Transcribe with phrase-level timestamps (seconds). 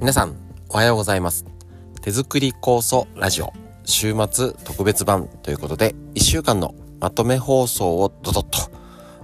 [0.00, 0.34] 皆さん、
[0.70, 1.44] おはようございます。
[2.00, 3.52] 手作り酵素ラジオ
[3.84, 8.70] 週末特別版ということで、1週間のまとめ放送をドドッと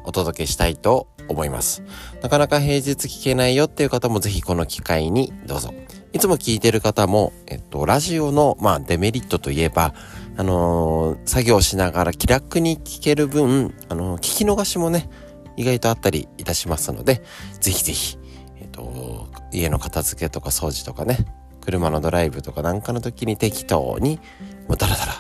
[0.05, 1.83] お届けしたいと思います。
[2.21, 5.73] なかなか平日聞けないよっていう方もぜひこの機会にどうぞ。
[6.13, 9.95] いつも聞いてる方も、えっと、ラジオの、まあ、デメリットといえば、
[10.37, 15.09] あのー、作業しながら気楽に聞ける分、あのー、聞き逃しもね、
[15.57, 17.23] 意外とあったりいたしますので、
[17.61, 18.19] ぜひぜひ、
[18.61, 21.19] えっと、家の片付けとか掃除とかね、
[21.61, 24.21] 車のドライブとかなんかの時に適当に、
[24.69, 25.13] もうダラダラ。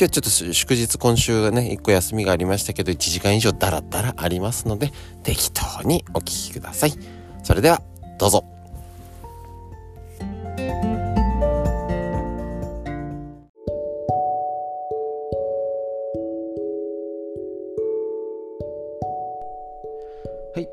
[0.00, 6.92] 今日ちょっと祝日今週がね、1個休みがありましたけど、1時間以上ダラダラありますので、適当にお聴きください。
[7.42, 7.82] それでは、
[8.18, 8.59] どうぞ。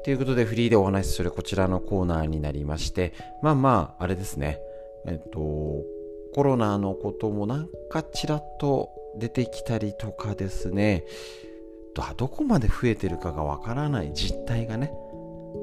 [0.07, 3.11] ということで、フリーでお話しするこちらのコーナーになりまして、
[3.41, 4.57] まあまあ、あれですね。
[5.05, 5.83] えっと、
[6.33, 11.03] コロナのこともなんかちらっと出てきたりとかですね、
[12.15, 14.13] どこまで増えてるかがわからない。
[14.13, 14.93] 実態がね、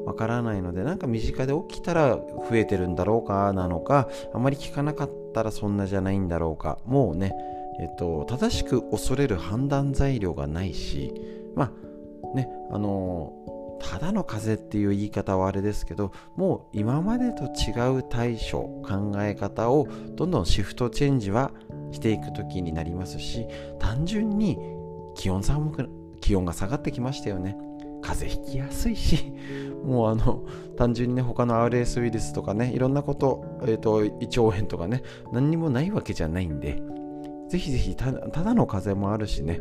[0.05, 7.35] わからないので、なんか身近で起きたら増えてるんだろうかなのか、あまり聞かなかったらそんなじゃないんだろうか、もうね、
[7.81, 11.15] えっと、正しく恐れる判断材料がないし、
[11.55, 11.73] ま
[12.33, 13.33] あ、ね、あの
[13.79, 21.53] ただの風邪っていう言い方はあれですけどもう今までと違う対処考え方をどんどんシフトチェンジは
[21.93, 23.47] していく時になりますし
[23.79, 24.59] 単純に
[25.15, 25.89] 気温寒く
[26.21, 27.57] 気温が下がってきましたよね。
[28.01, 29.33] 風邪ひきやすいし
[29.83, 30.43] もうあの
[30.77, 36.83] 単純にね他の RS ウイルスとかねいろんなこと,、えーと、胃腸炎とかね何にもないわけじゃないんで
[37.49, 39.59] ぜひぜひただの風邪もあるしね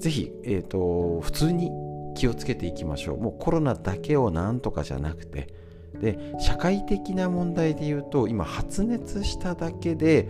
[0.00, 1.70] ぜひ、えーと普通に
[2.14, 3.20] 気をつけていきましょう。
[3.20, 5.54] もうコロナだけをなんとかじゃなくて。
[6.00, 10.28] で社会的な問題で言うと今発熱しただけで、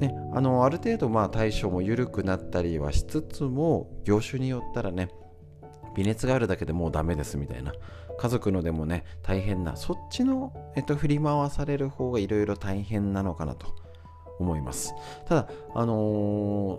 [0.00, 5.10] ね、あのある程度まあ対処も緩くなったりはしつつも業種によったらね
[5.94, 7.72] 微熱があるだけでもうダメですみたいな。
[8.18, 9.76] 家族のでもね大変な。
[9.76, 13.81] そっちの、えっと、振り回される方がいろいろ大変なのかなと。
[14.38, 14.94] 思います。
[15.26, 16.78] ただあの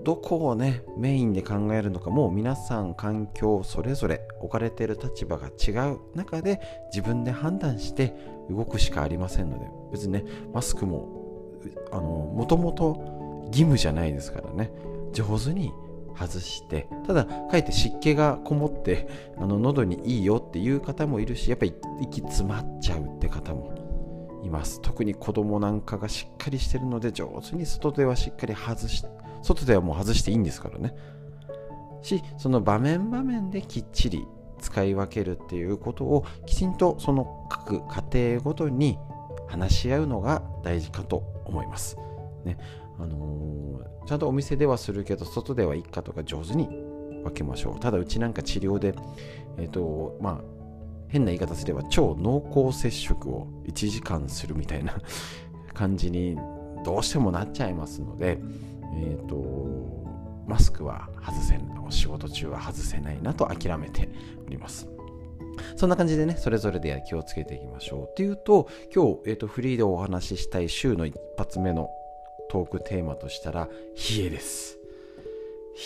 [0.00, 6.60] ー、どこをねメインで考えるのかもう皆さん環境それぞれ置かれている立場が違う中で
[6.92, 8.14] 自分で判断して
[8.50, 11.24] 動くしかありませんので別にねマスクも
[11.92, 14.70] あのもともと義務じゃないですからね
[15.12, 15.72] 上手に
[16.18, 23.73] 外してただかえって湿気がこもってあの喉にいいよっていう方もいるしやっぱり息詰まっちゃうって方も
[24.54, 29.04] ます特に子供なんかがしっかりしてるので上手に外ではしっかり外し
[29.42, 30.94] 外ではもう外していいんですからね
[32.02, 34.26] しその場面場面できっちり
[34.60, 37.80] 使い分けるっていうことをきちんとその各
[38.12, 38.98] 家庭ごとに
[39.48, 41.98] 話し合うのが大事かと思います。
[42.44, 42.56] ね
[42.98, 46.68] あのー、ちゃんとお店ではするけど外ではいいかとか上手に
[47.24, 47.80] 分けましょう。
[47.80, 48.94] ただうちなんか治療で、
[49.58, 50.53] えっ、ー、とまあ
[51.14, 54.96] 変な言い方すれば超濃厚接触を1時間するみたいな
[55.72, 56.36] 感じに
[56.84, 58.40] どうしてもなっちゃいますので、
[58.96, 59.36] えっ、ー、と、
[60.48, 64.08] マスクは外せなお仕事中は外せないなと諦めて
[64.44, 64.88] おります。
[65.76, 68.08] そんな感じでね、それぞれで気をつけていきましょう。
[68.10, 71.90] っていうと、今日、えーと、フリーでお話ししたい週の一発目の
[72.50, 73.68] トークテーマとしたら、
[74.18, 74.78] 冷えです。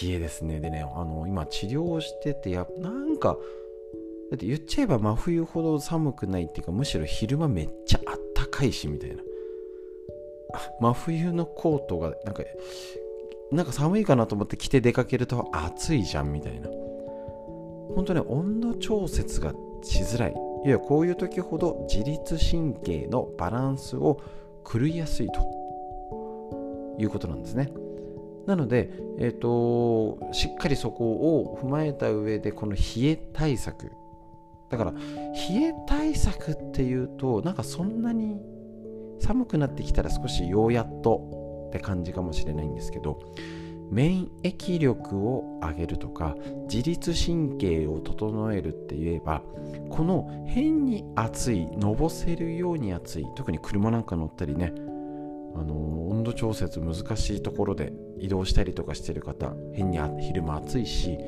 [0.02, 0.58] 冷えですね。
[0.58, 3.36] でね、あの、今治療してて、やなんか、
[4.30, 9.22] だって言っちゃえば真冬ほど寒くないっていうかむしろ昼間めっちゃあったかいしみたいな。
[10.80, 12.42] 真冬のコートがなんか
[13.50, 16.68] なんか寒いかなと思って着て出かけると暑いじゃんみたいな。
[17.94, 19.52] 本当ね温度調節が
[19.82, 20.34] しづらい
[20.66, 24.20] いやこういう時ほど自律神経のバランスを
[24.70, 27.70] 狂いやすいということなんですね。
[28.46, 31.04] なので、えーとしっかりそこ
[31.40, 33.90] を踏まえた上でこの冷え対策
[34.70, 34.98] だから冷
[35.62, 38.40] え対策っていうとなんかそんなに
[39.20, 43.20] 寒くなってきたら少しようやっとって感じかもしれないんですけど
[43.90, 46.36] 免疫力を上げるとか
[46.70, 49.42] 自律神経を整えるって言えば
[49.88, 54.72] この変に暑いのぼせるように暑い特に車なんか乗ったりね
[55.54, 61.18] あの温度調節難しいところで移動したりとかしてる方変に昼間暑いし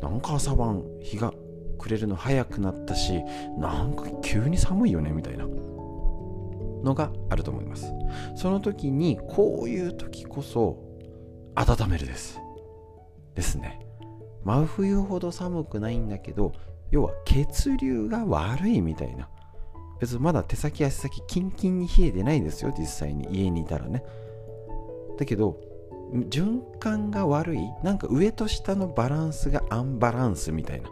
[0.00, 1.32] なんか朝晩日が
[1.78, 3.22] くれるの早くなったし
[3.58, 5.46] なんか急に寒いよねみたいな。
[6.84, 7.92] のがあると思います。
[8.36, 10.78] その時にこういう時こそ
[11.56, 12.38] 温めるです。
[13.34, 13.80] ですね。
[14.44, 16.52] 真冬ほど寒くないんだけど
[16.90, 19.28] 要は血流が悪いみたいな。
[20.00, 23.26] 別にまだ手先足先キンキンに冷えてないですよ実際に。
[23.30, 24.04] 家にいたらね。
[25.18, 25.58] だけど
[26.12, 30.90] 循環が悪いなんか上と下のバランスがアンバランスみたいな。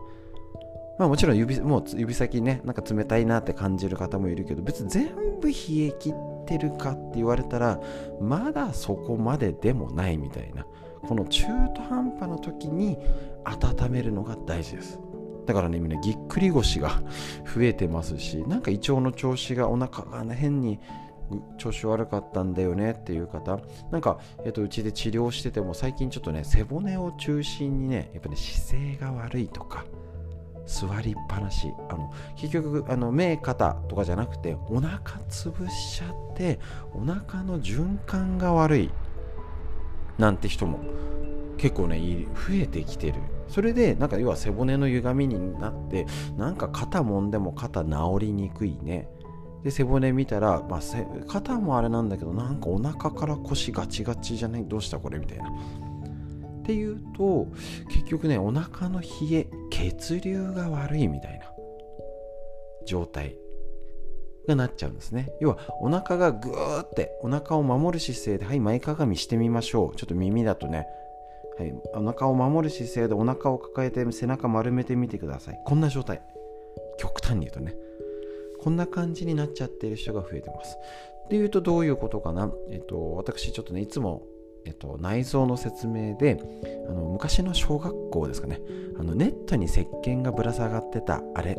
[1.02, 5.08] まあもちろん指もう指先ねなんか冷たいなって感じる方もいるけど別に全
[5.40, 7.80] 部冷え切ってるかって言われたら
[8.20, 10.64] まだそこまででもないみたいな
[11.02, 12.96] この中途半端な時に
[13.42, 15.00] 温めるのが大事です。
[15.44, 17.02] だからねみんなぎっくり腰が
[17.52, 20.78] 増えてますしなんか胃腸の調子がお腹が、変に
[21.58, 23.58] 調子悪かったんだよねっていう方
[23.90, 29.84] なんか、えっと、うちで治療してても最近ちょっとね背骨を中心にねやっぱね姿勢が悪いとか
[30.66, 31.72] 座りっぱなし。
[31.88, 34.98] あの結局あの目肩とかじゃなくてお腹
[35.28, 36.58] 潰しちゃって
[36.94, 38.90] お腹の循環が悪い
[40.18, 40.80] なんて人も
[41.58, 43.14] 結構ね増えてきてる。
[43.48, 46.06] それでなんか要は背骨の歪みになって
[46.38, 49.08] なんか肩もんでも肩治りにくいね。
[49.62, 50.80] で背骨見たら、まあ、
[51.28, 55.18] 肩もあれなんだけどなんかお腹から腰ガチガチじゃないどうしたこれ？
[55.18, 55.52] みたいな。
[56.62, 57.48] っていうと
[57.88, 61.46] 結局ねお腹の冷え血流が悪いみたいな
[62.86, 63.36] 状態
[64.48, 65.32] がなっちゃうんですね。
[65.40, 69.96] 要はお腹がグーってお腹を守る姿勢ではい前かがみしてみましょう。
[69.96, 70.86] ちょっと耳だとね
[71.58, 75.60] はい、お腹を守る姿勢でお腹を抱えて背中丸めてみてください。
[75.66, 76.22] こんな状態。
[76.98, 77.74] 極端に言うとね。
[78.58, 80.78] こんな感じになっちゃってる人が増えてます。
[81.28, 82.50] でいうとどういうことかな？
[82.70, 84.22] えっと私ちょっとねいつも
[84.64, 86.38] えっと、内臓の説明で
[86.88, 88.60] あの昔の小学校ですかね。
[88.98, 91.58] あのネットに石鹸がぶら下がってたあれ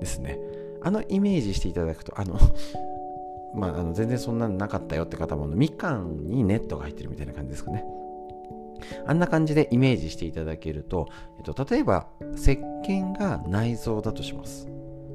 [0.00, 0.38] ですね。
[0.82, 2.38] あのイメージしていただくとあの
[3.54, 7.84] まあ、あの全然そんなのなかったよって方もみかんにネットが入ってるみたいな感じですかね。
[9.06, 11.08] あんな感じでイメージしていただけると、
[11.38, 12.06] えっと、例えば
[12.36, 12.52] 石
[12.84, 14.68] 鹸が内臓だとします。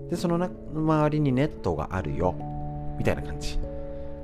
[0.10, 0.36] でその
[0.74, 2.36] 周りにネットがあるよ。
[2.98, 3.60] みたいな感じ。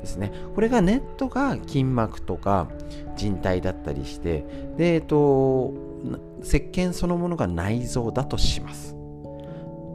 [0.01, 0.31] ですね。
[0.53, 2.68] これがネットが筋膜とか
[3.15, 4.45] 人体だったりして
[4.77, 5.74] でえっと
[6.44, 8.95] 石鹸そのものが内臓だとします。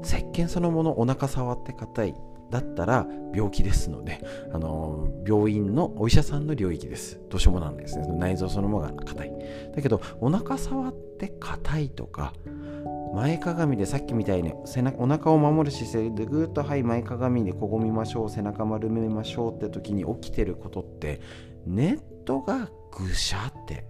[0.03, 2.15] 石鹸そのものお腹触って硬い。
[2.51, 4.21] だったら病気ですので、
[4.53, 7.21] あの病院のお医者さんの領域です。
[7.29, 8.07] どうしようもなんですね。
[8.09, 9.33] 内臓そのものが硬い。
[9.75, 12.33] だけど、お腹触って硬いとか、
[13.15, 21.21] 前かがみでさっきみたいに背中お腹を守る姿勢でぐーっとはい前かがみでこごみましょう背中丸めましょうって時に起きてることって
[21.67, 23.87] ネットがぐしゃって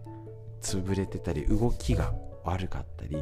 [0.61, 2.15] 潰れてたり動きが
[2.45, 3.17] 悪かったり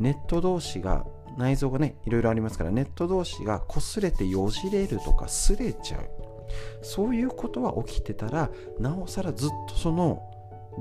[0.00, 6.08] ネット同士が内臓がねいろいろありますからネット同士が擦れてよじれるとか擦れちゃう。
[6.82, 10.22] そういうことは起きてたらなおさらずっとその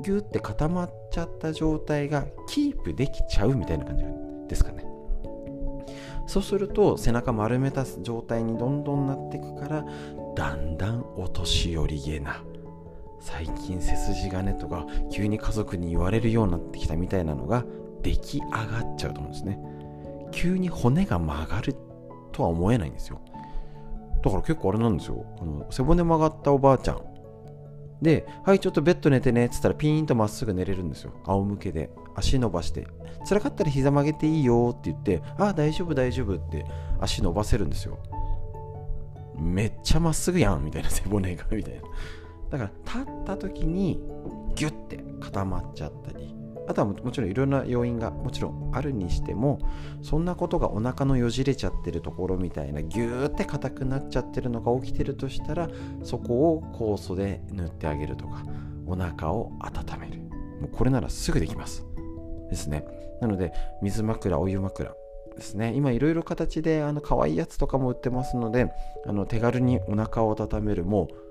[0.03, 4.03] ギュッて固まっちゃった状態がキープできちゃうみたいな感じ
[4.47, 4.85] ですかね。
[6.27, 9.85] そうすると背中丸めた状態にどんどんなっていくから
[10.35, 12.43] だんだんお年寄りげな
[13.19, 17.65] 最近背筋がねとか急に家族に言われるようになってきたみたいなのが
[18.01, 19.59] 出来上がっちゃうと思うんですね。
[20.33, 21.75] 急に骨が曲がる
[22.31, 23.21] とは思えないんですよ
[24.23, 27.13] だから結構あれなんですよあの背骨曲がったおばあちゃん
[28.03, 31.13] で、はい、ちょっとベッド寝てねって言ったらピーンとまっすぐ寝れるんですよ。
[31.23, 31.89] 仰向けで。
[32.15, 32.85] 足伸ばして。
[33.27, 36.65] 辛かったら膝曲げていいよって言って、ああ、大丈夫、大丈夫って
[36.99, 37.97] 足伸ばせるんですよ。
[39.39, 41.81] めっちゃまっすぐやんみたいな背骨がみたいな。
[42.51, 44.01] だから立った時に
[44.53, 46.32] ギュッて固まっちゃったり、
[46.67, 49.59] あとはもちろんいろんな要因がもちろんあるにしても
[50.01, 55.69] そんなことがお腹のよじれちゃってるところみたいなギューって硬くなっちゃってるのが起きてるとしたら
[56.03, 58.45] そこを酵素で塗ってあげるとか
[58.85, 60.19] お腹を温める。
[60.61, 61.85] もうこれならすぐできます。
[62.49, 62.85] ですね。
[63.21, 64.93] なので水枕お湯枕
[65.35, 65.73] ですね。
[65.75, 68.71] 今いろいろ形であの可愛いやつとかも売ってますので
[69.05, 70.85] あの手軽にお腹を温める。
[70.85, 71.22] もう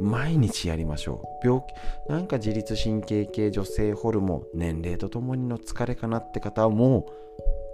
[0.00, 1.46] 毎日やりましょう。
[1.46, 7.06] 病気なんか自律神経系女性ホルモン年齢とともにの疲れかなって方はも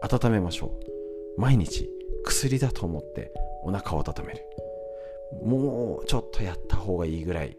[0.02, 0.66] う温めましょ
[1.37, 1.40] う。
[1.40, 1.88] 毎日
[2.25, 4.42] 薬だと思ってお腹を温める。
[5.45, 7.56] もうちょっとやった方がいいぐらい。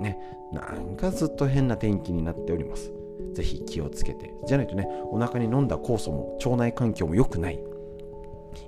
[0.00, 0.18] ね。
[0.52, 2.92] なんかずっと変な天気になっております。
[3.32, 4.34] ぜひ気をつけて。
[4.46, 7.58] じゃないとねお腹に飲んだ酵素も腸内環境も良くない。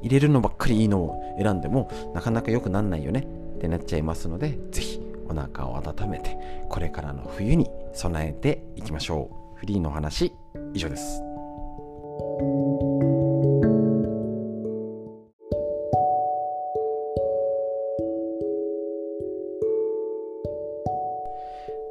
[0.02, 3.26] 入れるのばっかりいいのを選んでもなかなか良くなんないよね。
[3.56, 6.36] ってなっちゃいますのでぜひお腹を温めて
[6.68, 9.58] これからの冬に備えていきましょう。
[9.58, 10.32] フリーの話
[10.74, 11.22] 以上です。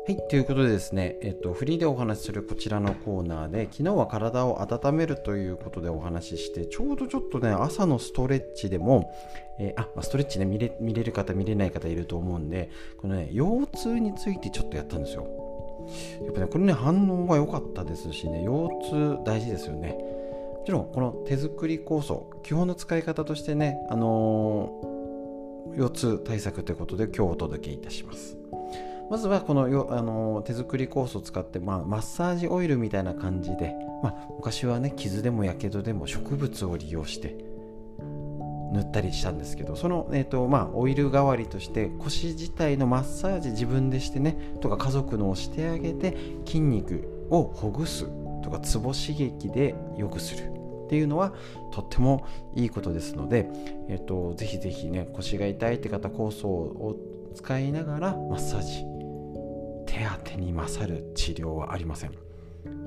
[0.09, 9.13] はい、ということでですね、えっと、フリーでお話しするこちらのコーナーで、昨日は体を温めるということでお話しして、ちょうどちょっとね、朝のストレッチでも、
[9.59, 15.27] えー、あ、ストレッチね見れ、見れる方、見れない方いると思うんで、このね、腰痛についてちょっとやったんですよ。
[16.25, 19.89] やっぱね、これね、反応が良かったですしね、腰痛大事ですよね。
[19.89, 28.39] もちろん、この手作り酵素、基本の使い方としてね、あのー、腰痛対策ということで今日お届けいたします。
[29.09, 33.73] まずはこのよあの手作り酵素を使って、まあ、マッサージオイルみたいな感じで、
[34.03, 37.35] まあ、昔はね傷でもやけどでも植物を利用して
[38.71, 48.05] 塗ったりしたんですけどその、えーとまあ、オイル代わりとして腰自体のマッサージ自分でしてねとか家族のをしてあげて筋肉をほぐす
[48.43, 50.59] とかツボ刺激で良くする。
[50.85, 51.33] っていうのは
[51.71, 52.25] とっても
[52.55, 53.47] いいことですので、
[53.89, 56.95] えーと、ぜひぜひね腰が痛いって方酵素を
[57.35, 58.88] 使いながらマッサージ
[59.99, 62.11] 手当に勝る治療はありません。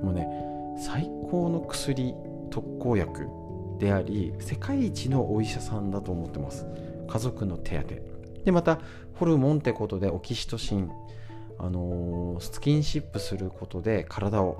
[0.01, 0.27] もうね
[0.79, 2.15] 最高の薬
[2.49, 3.27] 特効薬
[3.77, 6.65] であり世界一のお医者さんだと思ってます。
[7.07, 8.79] 家族の手当でまた
[9.13, 10.89] ホルモンってことでオキシトシン
[11.59, 14.57] あのー、スキンシップすることで体を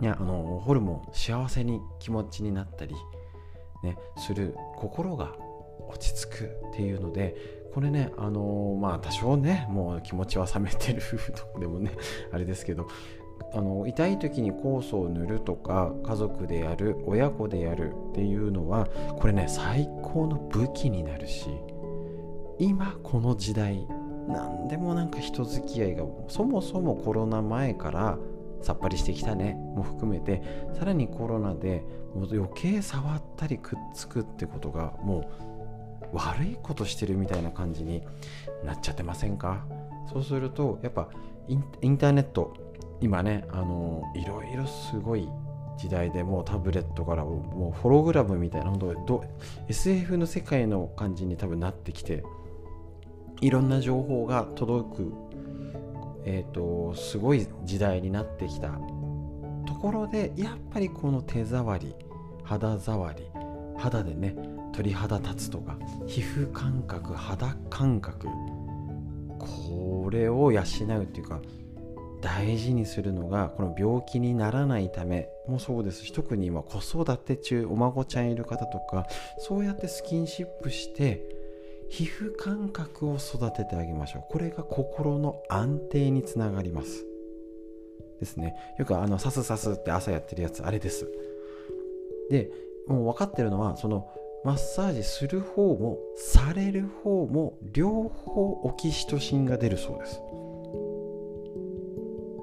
[0.00, 2.96] いやあのー、ホルモン幸せに気持ちになったり、
[3.84, 5.36] ね、する心が
[5.88, 11.00] 落ち着くっていうのでこれね、あのー、まあ多少ね、もう気持ちは冷めてる
[11.32, 11.92] とかでもね、
[12.32, 12.88] あれですけど、
[13.54, 18.88] あの痛い時に酵素を塗るとか家族でやる親子でやるっていうのは
[19.20, 21.50] これね最高の武器になるし
[22.58, 23.86] 今この時代
[24.26, 28.18] 何でもなんか人付き合いがそもそもコロナ前から
[28.60, 30.42] さっぱりしてきたねも含めて
[30.76, 35.47] さらにコロナでもう余計触ったりくっつくってことがもう
[36.12, 38.02] 悪いことしてるみたいな感じに
[38.64, 39.64] なっちゃってませんか？
[40.12, 41.08] そうするとやっぱ
[41.46, 42.54] インターネット
[43.00, 45.28] 今ねあのいろいろすごい
[45.76, 49.24] 時代でもうタブレットからもうホログラムみたいな本当
[49.68, 52.24] SF の世界の感じに多分なってきて
[53.40, 55.12] いろんな情報が届く、
[56.24, 58.70] えー、とすごい時代になってきた。
[59.66, 61.94] ところでやっぱりこの手触り
[62.42, 63.22] 肌触り
[63.76, 64.34] 肌でね
[64.78, 68.28] 鳥肌立つとか皮膚感覚肌感覚
[69.36, 71.40] これを養うっていうか
[72.22, 76.04] 大事にするのがこの病気にならないためもそうです。
[76.04, 79.08] し特に今子育て中お孫ちゃんいる方とか
[79.38, 81.24] そうやってスキンシップして
[81.88, 84.24] 皮膚感覚を育ててあげましょう。
[84.30, 87.04] これが心の安定につながります。
[88.20, 88.54] ですね。
[88.78, 91.08] よくあのサスサスって朝やってるやつあれです。
[92.30, 92.52] で
[92.86, 94.08] もう分かってるのはその
[94.44, 100.20] マッサージする方もされる方も両方オキシトシンが出るそうです。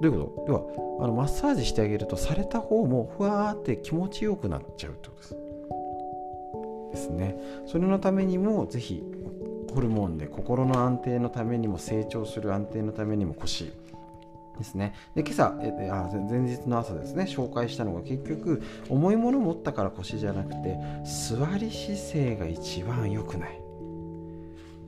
[0.02, 0.52] ういうこと？
[0.52, 0.54] 要
[0.98, 5.14] はあのマッサージしてあげるとされた方もふわーって気持ちよくなっちゃうってこ
[6.92, 7.08] とです。
[7.08, 7.36] ですね。
[7.66, 9.02] それのためにもぜひ
[9.74, 13.72] ホルモンで心の安定のためにも成長する安定のためにも腰。
[14.56, 14.94] ですね。
[15.14, 23.60] で、今朝、えあ前日の朝ですね、紹介したのが結局、重いもの持ったから腰じゃなくて、座り姿勢が一番良くない。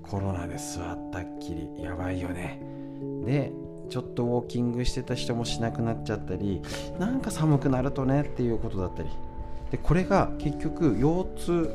[0.03, 2.61] コロナで座ったっきり、やばいよね。
[3.25, 3.53] で、
[3.91, 6.63] ちょっとウォーキングしてた人もしなくなっちゃったり、
[6.99, 9.09] なんか寒くなるとねっていうことだったり。
[9.71, 11.71] で、これが結局、腰痛、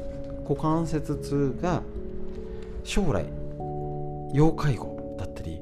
[0.47, 1.81] 股関節痛が
[2.83, 3.25] 将来、
[4.33, 5.61] 要介護だったり、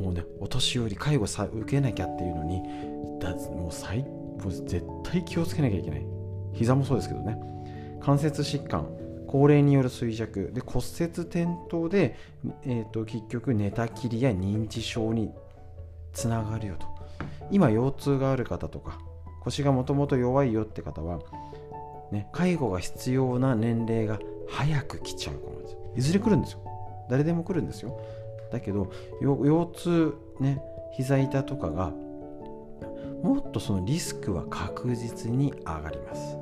[0.00, 2.62] もうねお年寄り介護さ受けなきゃっていうのに
[3.20, 6.06] だもう最もう絶対気をつけなきゃいけない。
[6.54, 7.38] 膝もそうですけどね。
[8.00, 8.88] 関節疾患
[9.26, 12.16] 高齢による衰弱で骨折転倒で、
[12.64, 15.30] えーと、結局寝たきりや認知症に
[16.12, 16.86] つながるよと。
[17.50, 18.98] 今腰痛がある方とか
[19.42, 21.20] 腰がもともと弱いよって方は、
[22.10, 25.60] ね、介護が必要な年齢が早く来ちゃうかも
[25.96, 26.60] いずれ来るんですよ。
[27.08, 28.00] 誰でも来るんですよ。
[28.50, 28.90] だけど
[29.20, 31.92] 腰痛ね膝痛とかが
[33.22, 36.36] もっとそのリスクは確実に上がります。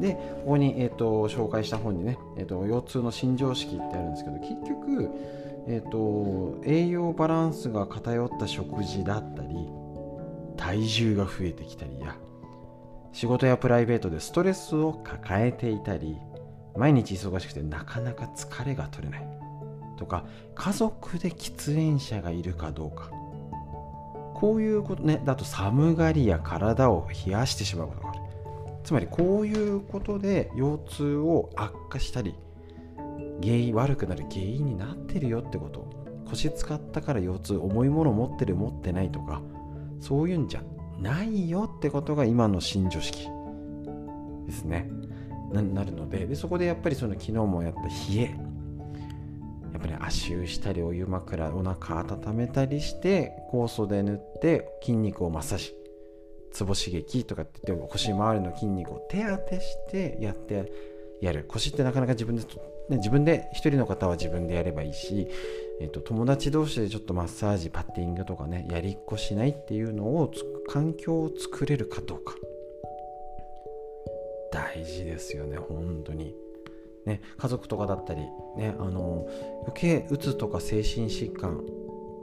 [0.00, 0.14] で
[0.44, 5.08] ここに、えーと、紹介した本にね、えーと、腰痛の新常識ってあるんですけど結局、
[5.68, 9.54] えーと栄養バランスが偏った食事だったり
[10.56, 12.16] 体重が増えてきたりや
[13.12, 16.16] 仕事やプライベートでストレスを抱えていたり
[16.76, 19.33] 毎日忙しくてなかなか疲れが取れない。
[19.96, 20.24] とか
[20.54, 23.10] 家族で喫煙者がいるかどうか。
[24.34, 28.20] こういうことねだと寒がりや体を冷やしてしまうことがある。
[28.82, 32.34] つまりこういうことで腰痛を悪化したり
[33.42, 36.04] 原因悪くなる原因になってるよってこと。
[36.28, 39.40] 腰使ったから腰痛重いもの持ってる持ってないとか
[40.00, 40.62] そういうんじゃ
[40.98, 43.28] ないよってことが今の新常識。
[44.46, 44.90] ですね。
[45.52, 48.53] なるのででそこでやっぱりその昨日もやった冷え。
[49.74, 55.74] やっぱり足湯したりお湯枕お腹温めたりして酵素で塗って筋肉をマッサージ
[56.52, 60.72] ツボ刺激とかって言って腰周りの筋肉を手当てしてやって
[61.20, 62.48] やる腰ってなかなか自分で、ね、
[62.98, 65.26] 自分で一人の方は自分でやればいいし、
[65.80, 70.30] えーと、友達同士でちょっとマッサージパッティングとかねやりっこしないっていうのを
[70.68, 72.34] 環境を作れるかどうか
[74.52, 76.43] 大事ですよね本当に。
[77.06, 78.22] ね、家族とかだったり、
[78.56, 79.26] ね、あの
[79.66, 81.60] 余計うつとか精神疾患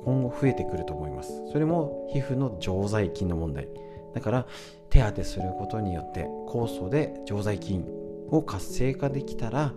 [0.03, 1.31] 今後増えてくると思います。
[1.51, 3.67] それも皮膚の常在菌の問題。
[4.13, 4.45] だから
[4.89, 7.85] 手当てすることによって酵素で常在菌
[8.29, 9.73] を活性化できたら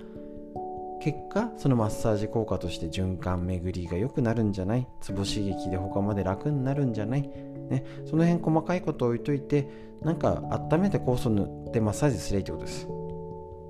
[1.00, 4.88] 結果そのマッサージ効果として循環巡りが良くなるんじゃない？
[5.02, 7.22] ツボ刺激で他まで楽になるんじゃない、
[7.68, 9.68] ね、その辺細かいことを置いといて
[10.02, 12.88] なんか温めて酵素塗ってマッサージすればいいってことです。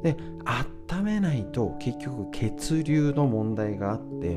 [0.02, 0.16] で
[0.88, 4.36] 温めないと結局血流の問題があって、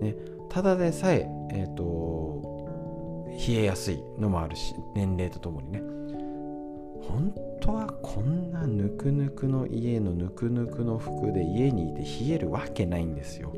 [0.00, 0.14] ね、
[0.48, 2.56] ただでさええーと
[3.36, 5.82] 冷えやすいのもあるし年齢とともにね。
[7.02, 13.54] 本当はこんなぬくぬくの家のぬくぬくの服で家にいて冷えるわけないんですよ。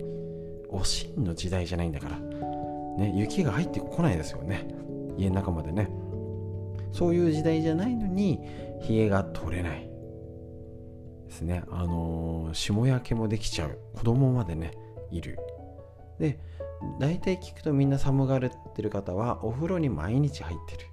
[0.69, 4.69] おしんの時代じゃないんだから、ね、雪が入ってこないですよね。
[5.17, 5.89] 家の中までね。
[6.93, 8.41] そういう時代じゃないのに
[8.89, 9.88] 冷えが取れない。
[11.29, 11.63] ですね。
[11.71, 13.79] あのー、霜焼けもできちゃう。
[13.95, 14.73] 子供までね
[15.11, 15.39] いる。
[16.19, 16.41] で
[16.99, 18.41] 大体聞くとみんな寒がっ
[18.75, 20.89] てる方はお風呂に毎日入ってる。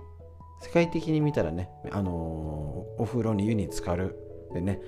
[0.61, 4.19] 世界的に見たらね、あのー、お風呂に湯に浸かる。
[4.53, 4.79] でね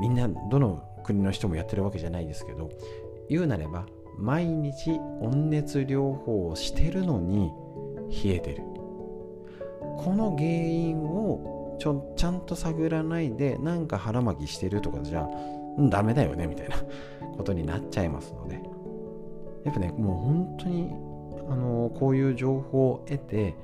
[0.00, 2.70] みんなどの国の人もやってるわけじゃないですけど
[3.30, 3.86] 言うなれば
[4.18, 7.50] 毎日温熱療法をしてるのに
[8.24, 8.62] 冷えてる。
[9.98, 15.28] この原因をちょちゃんと探らないでなんか腹巻きしてるとかじゃ
[15.90, 16.76] ダメだよねみたいな
[17.36, 18.60] ことになっちゃいますので。
[19.64, 20.94] やっぱねもう本当に
[21.50, 23.56] あのこういう情報を得て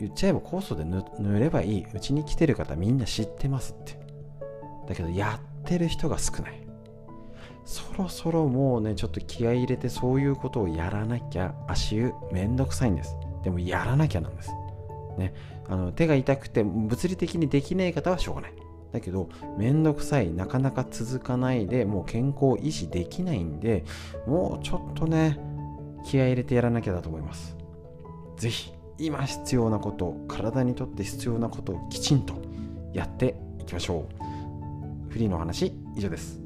[0.00, 1.04] 言っちゃえば酵素で塗
[1.38, 1.86] ればいい。
[1.94, 3.96] うちに来てる方みんな知ってますって。
[4.88, 6.60] だけどやってる人が少ない。
[7.64, 13.16] そろそろもうねちょっと気合い入れてそういうことをやらなきゃ足湯めんどくさいんです。
[13.44, 14.50] でもやらなきゃなんです。
[15.16, 15.32] ね。
[15.68, 18.52] あの手が痛くて物理的にできない方はしょうがない。
[18.92, 23.84] だけどめんどくさいなかなか続かないでもう健康を維持できないんで
[24.24, 25.40] もうちょっとね
[26.04, 27.56] 気合入れてやらなきゃだと思います。
[28.36, 32.34] 是非今必要なこと体にとって必要なことをきちんと
[32.92, 34.06] やっていきましょ
[35.08, 35.10] う。
[35.10, 36.43] フリーの話以上です。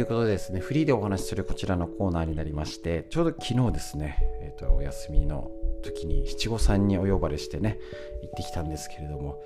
[0.00, 5.50] ということでですね、フリーでお話しするこちらのコーナーになりまして、ちょうど昨日ですね、えーと、お休みの
[5.82, 7.78] 時に七五三にお呼ばれしてね、
[8.22, 9.42] 行ってきたんですけれども、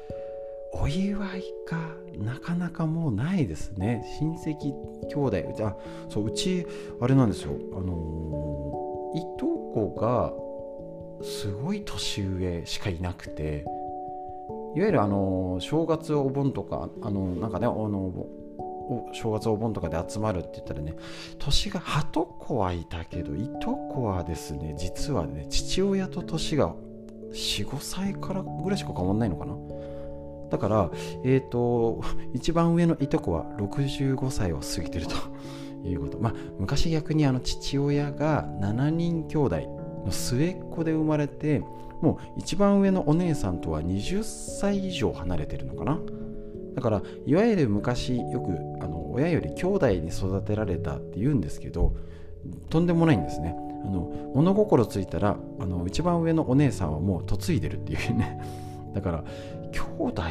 [0.73, 1.79] お祝いが
[2.19, 4.05] なかなかもうないですね。
[4.21, 4.73] 親戚
[5.09, 5.77] 兄弟あ
[6.09, 6.65] そううち
[7.01, 7.55] あれなんですよ。
[7.73, 10.33] あのいとこが
[11.25, 13.65] すごい年上しかいなくて
[14.77, 18.13] いわゆるあの正月お盆とかあのなんかねあの
[18.89, 20.95] お正月お盆とかで集まるって言ったらね
[21.39, 26.75] 年がはとこはいたけどいとこはですね実はね父親と年が
[27.33, 29.57] 45歳からぐらいしか変わんないのかな
[30.51, 30.91] だから、
[31.25, 32.01] えっ、ー、と、
[32.33, 35.17] 一番上のいとこは65歳を過ぎてると
[35.85, 36.19] いうこと。
[36.21, 39.57] まあ、昔逆にあの父親が7人兄弟
[40.07, 41.65] の末っ子で生まれて、
[42.01, 45.99] もう一番上のお姉さんとは20歳以上離れてるのかな。
[46.75, 51.95] だから、いわゆる昔よくあの親より兄弟に育てられたって言うんですけど、
[52.71, 53.57] とんでもないんですね。
[53.85, 58.41] あの物心ついたらあの一番上のお姉さんはもう嫁いでるっていうね
[58.95, 59.25] だから
[59.73, 60.23] 兄弟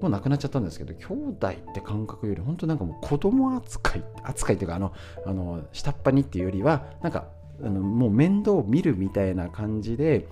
[0.00, 4.92] もう亡くなっちゃったんですけど兄弟って感覚より本当なんかもう子供扱い扱いっていうかあの
[5.26, 7.26] あの下っ端にっていうよりはなんか
[7.62, 10.28] あのもう面倒を見るみたいな感じで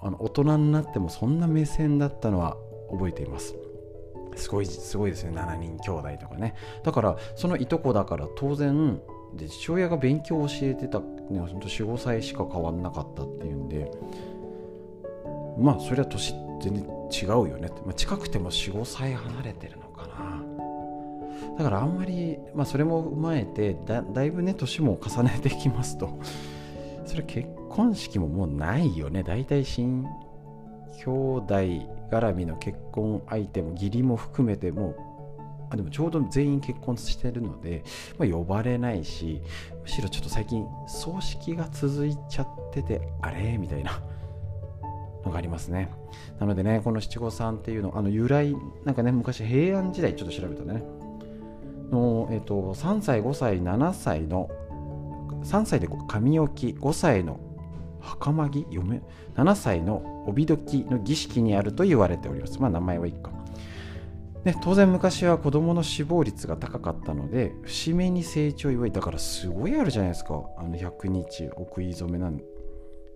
[0.00, 2.56] あの大人になってもそんな目線だったのは
[2.90, 3.54] 覚えています
[4.36, 5.32] すごいすごいですね。
[5.32, 6.54] 7人兄弟とかね。
[6.84, 9.00] だからそのいとこだから当然
[9.34, 13.90] で父親が勉強を教えてた、ね、45歳しか変わんなかったっていうんで
[15.58, 20.42] まあそれは年全然違うよね、まあ、近くても45歳離れてるのかな。
[21.58, 26.18] だからあんまり、まあ、それも踏まえてだだいぶね年も重ねてきますと
[27.06, 29.22] それ結婚式ももうないよね。
[29.22, 30.04] 大体親
[31.04, 34.94] 兄弟絡みの結婚相手も義理も含めても
[35.70, 37.82] あでもちょうど全員結婚してるので、
[38.18, 39.42] まあ、呼ばれないし
[39.82, 43.58] むしろちょっと最近葬式が続いちゃっててあれ？
[43.58, 44.00] みたいな
[45.24, 45.90] のがありますね。
[46.38, 50.82] なのでねこの七五三っていうのあの由来なんかね昔平安時代ちょっと調べたね。
[51.90, 54.50] の、えっと、3歳5歳7歳の
[55.42, 57.38] 3歳で髪置き5歳の
[58.00, 59.02] 袴着嫁
[59.36, 62.60] ？7歳の帯時の儀式にあると言われております。
[62.60, 63.30] まあ名前はいいか
[64.44, 70.44] で当然昔は子どもの死亡率が高かったので節目に成長祝いだからすごいあるじゃないですか。
[70.56, 72.40] あの100日お食い初めなん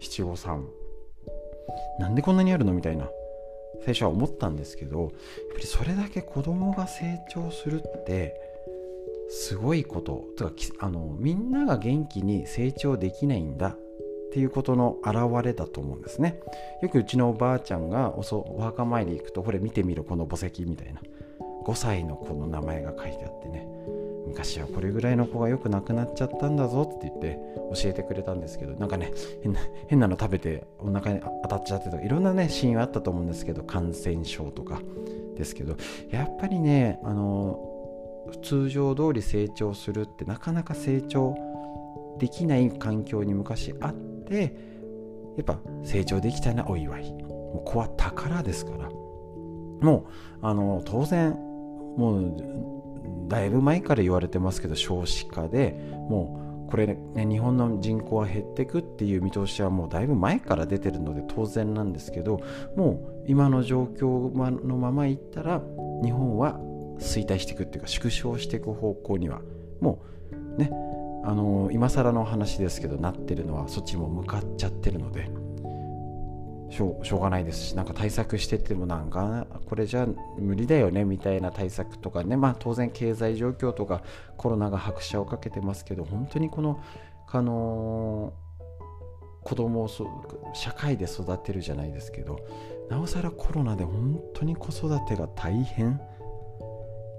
[0.00, 0.66] 七五三。
[2.00, 3.08] なんでこんなにあるのみたいな。
[3.84, 5.10] 最初は思ったんですけどやっ
[5.52, 8.34] ぱりそれだけ子供が成長するって
[9.30, 10.24] すごいこと。
[10.36, 13.76] とかあのみんなが元気に成長できないんだ。
[14.30, 16.40] っていうことの表れだと思うんですね。
[16.82, 21.00] よくうちのおばあちゃんがおそお墓参り行くとこれ見てみるこの墓石みたいな。
[21.64, 23.66] 5歳の子の名前が書いてあってね。
[24.26, 27.38] 昔はこれぐらいの子がよく亡くなっちゃったんだぞって言って
[27.74, 29.12] 教えてくれたんですけどなんかね
[29.42, 34.80] 変な変なの食べてお腹に当たっちゃってとかいろんなねシーンはあったと思うんですけど感染症とか
[35.36, 35.76] ですけど。
[36.10, 37.58] やっぱりねあの
[38.42, 41.34] 通常通り成長するってなかなか成長
[42.18, 43.94] できない環境に昔あっ
[44.30, 44.54] て
[45.36, 47.12] やっぱ成長できたなお祝い。
[47.12, 48.88] もう子は宝ですから。
[49.80, 50.06] も
[50.42, 51.30] うあの当然
[51.96, 55.72] もうだいぶ前から言われてますけど少子化で
[56.08, 62.40] もうこれね日本の人口は減っていくっていう見通しはもうだいぶ前から出てるので当然なんですけど
[62.76, 65.62] もう今の状況のままいったら
[66.02, 66.60] 日本は
[66.98, 69.40] 衰退していくっていうか縮小していく方向には
[69.80, 70.02] も
[70.56, 70.70] うね
[71.24, 75.30] あの、今更の話ですけどなってるのはそっちも向かっちゃってるので
[76.70, 80.06] しょうがないですしなんか対策しててもなんかこれじゃ
[80.38, 84.02] 無理だよねみたいな対策とかねまあ当然経済状況とか
[84.36, 86.80] コロナが拍車をかけてますけど本当にこの
[87.32, 88.32] あの、
[89.42, 89.88] 子供を
[90.52, 92.40] 社会で育てるじゃないですけど
[92.88, 96.00] なおさらコロナで本当に子育てが大変。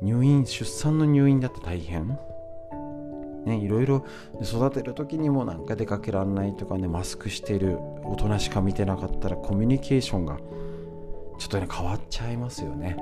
[0.02, 2.18] 入院出産の入院だって大変。
[3.46, 4.06] ね、いろいろ
[4.42, 10.38] 育てる時にもなんか出かけらんないとかねマスクしてる大人しか見てなかったらコミュニケーションが
[11.40, 12.98] ちょっとね変わっちゃいますよね。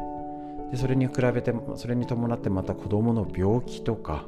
[0.71, 4.25] でそれに比べてそれに伴ってまた子供の病気とか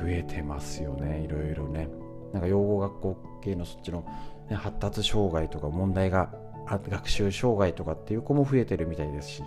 [0.00, 1.20] 増えてますよね。
[1.22, 1.88] いろいろね。
[2.32, 4.04] なんか養護学校系のそっちの、
[4.48, 6.34] ね、発達障害とか問題が
[6.66, 9.42] 学習障害とかっていう子も増えてるみたいですし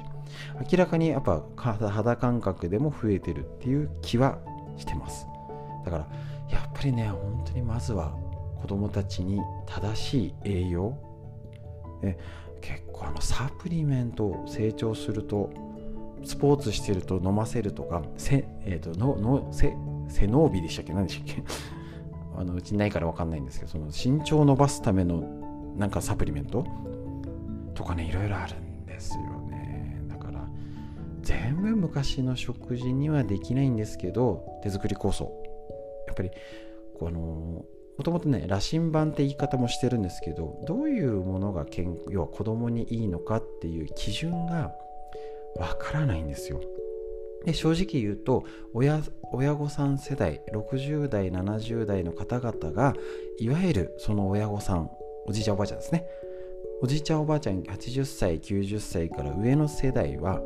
[0.72, 4.38] 明らかにやっぱ肌感覚でも増えてるっていう気は
[4.78, 5.28] してます。
[5.88, 6.08] だから
[6.50, 8.14] やっぱりね本当にまずは
[8.62, 10.98] 子供たちに正しい栄養
[12.02, 12.20] で
[12.60, 15.50] 結構あのサプリメントを成長すると
[16.26, 19.74] スポーツしてると飲ませるとかせ、えーと、ののせ
[20.10, 20.94] 背伸びでしたっけ？
[20.94, 21.44] 何でしたっけ？
[22.38, 25.24] あのうちにないから分かんないんですけどその身長を伸ばすための
[25.78, 26.66] なんかサプリメント？
[27.76, 30.02] とかねいろいろあるんですよね。
[30.10, 30.46] だから
[31.22, 35.47] 全部昔の食事にはできないんですけど手作り酵素。
[36.18, 36.32] ぱり
[36.98, 37.66] この
[37.98, 44.72] もともとね羅針盤って言い方もしてるんですけどどういうものが健要は子供にいいのかっていう基準が
[45.56, 46.62] わからないんですよ。
[47.46, 49.02] で正直言うと親
[49.32, 52.94] 親御さん世代60代70代の方々が
[53.40, 54.90] いわゆるその親御さん
[55.26, 56.06] おじいちゃんおばあちゃんですね。
[56.82, 60.42] おじいちゃんおばあちゃん80歳90歳から上の世代は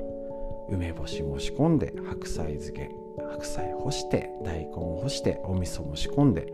[0.69, 3.01] 梅干しも仕込んで白菜漬け。
[3.17, 4.71] 白菜干して大根
[5.02, 6.54] 干してお味噌も仕込んで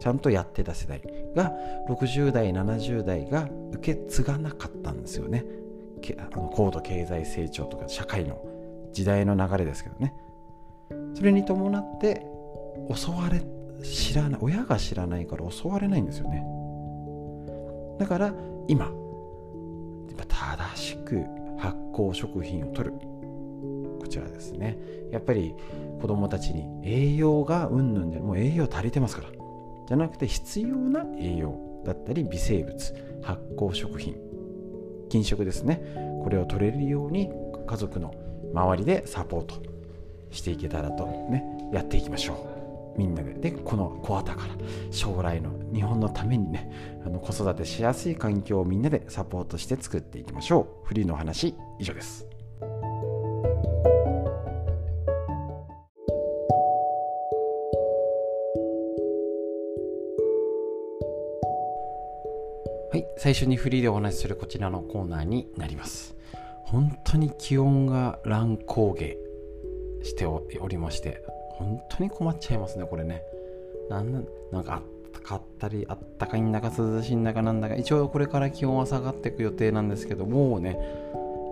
[0.00, 1.00] ちゃんとやってた世代
[1.34, 1.52] が
[1.88, 5.44] 60代70代が受け継がなかったんですよね。
[6.18, 8.44] あの高度経済成長とか社会の
[8.92, 10.14] 時代の流れですけどね。
[11.14, 12.26] それに伴って
[12.94, 13.42] 襲われ
[13.82, 16.44] 知らない親が知らないから襲われないんですよね。
[17.98, 18.34] だから
[18.68, 18.92] 今
[20.28, 21.24] 正しく
[21.56, 23.13] 発酵食品を取る。
[24.04, 24.76] こちらですね。
[25.10, 25.54] やっぱり
[26.02, 29.28] 子供たちに栄養がうんぬんでもう栄養足りてますから。
[29.88, 34.14] じゃなくて必要な栄養だったり微生物発酵食品
[35.08, 35.82] 禁食ですね。
[36.22, 37.30] これを取れるように
[37.66, 38.14] 家族の
[38.52, 39.54] 周りでサポート
[40.30, 42.34] していけたらとねやっていきましょ
[42.96, 42.98] う。
[42.98, 43.32] みんなで。
[43.32, 44.54] でこの小型から
[44.90, 50.86] 将来の日本のためにねあの子育てしやすい環境をみんなでサポートして作っていきましょう。
[50.86, 52.26] フリーのお話以上です。
[63.24, 66.14] 最初にフリーでお話しするこちらのコーナーになります。
[66.64, 69.16] 本当に気温が乱高下
[70.02, 73.22] しておりまして本当に困っちゃいますねこれね。
[73.88, 77.76] なんなんかあったかったりあったかいんだか涼しいんだかなんだか。
[77.76, 80.78] 一応これから気温は下がっていく予定なんですけどもうね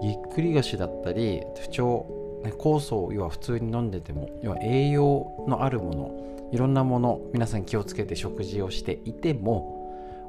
[0.03, 9.82] ぎっくり腰だったり不調、ね、酵素を要は普通に飲んでても要は栄養のあるものいろんなもの皆さん気をつけて食事をしていても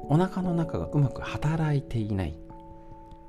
[0.08, 2.38] お腹の中がうまく働いていない。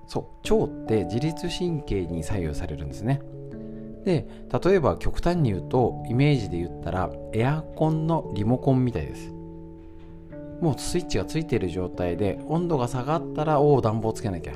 [0.07, 0.53] そう。
[0.53, 3.21] 腸って自律神経に左右されるんですね。
[4.05, 4.27] で
[4.63, 9.31] 例えば極端に言うとイメージで言ったらエアコンのリモコンみたいです。
[10.61, 14.53] もうスイッチがついている状態で温度が下がったらおお暖房つけなきゃ。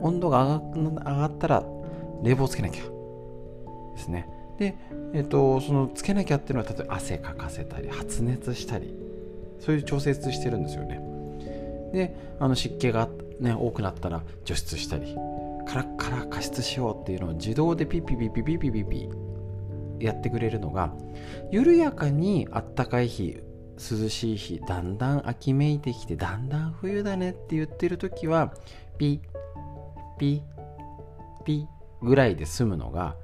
[0.00, 1.64] 温度が上がったら
[2.22, 2.82] 冷房つけなきゃ。
[3.94, 4.28] ですね。
[4.58, 4.76] で、
[5.12, 8.94] えっと、そのつけなきゃっていうのは例えば汗かかせたり発熱したり
[9.60, 11.00] そういう調節してるんですよね。
[11.92, 13.08] であの湿気が、
[13.40, 15.16] ね、多くなったら除湿したり
[15.66, 19.08] カラッカラ加湿しようっていうのを自動でピッピピピピピピピ
[20.00, 20.94] やってくれるのが
[21.50, 23.38] 緩やかにあったかい日
[23.78, 28.52] 涼しい日だんだん秋めいてきてだんだん冬だねって言ってる時は
[28.96, 33.16] ピッピッピッぐらいで済むのが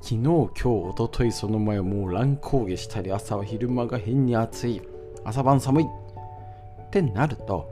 [0.00, 4.82] 昨日今日おとといその前もう乱高下したり朝は昼間が変に暑い
[5.24, 7.71] 朝晩寒いってなると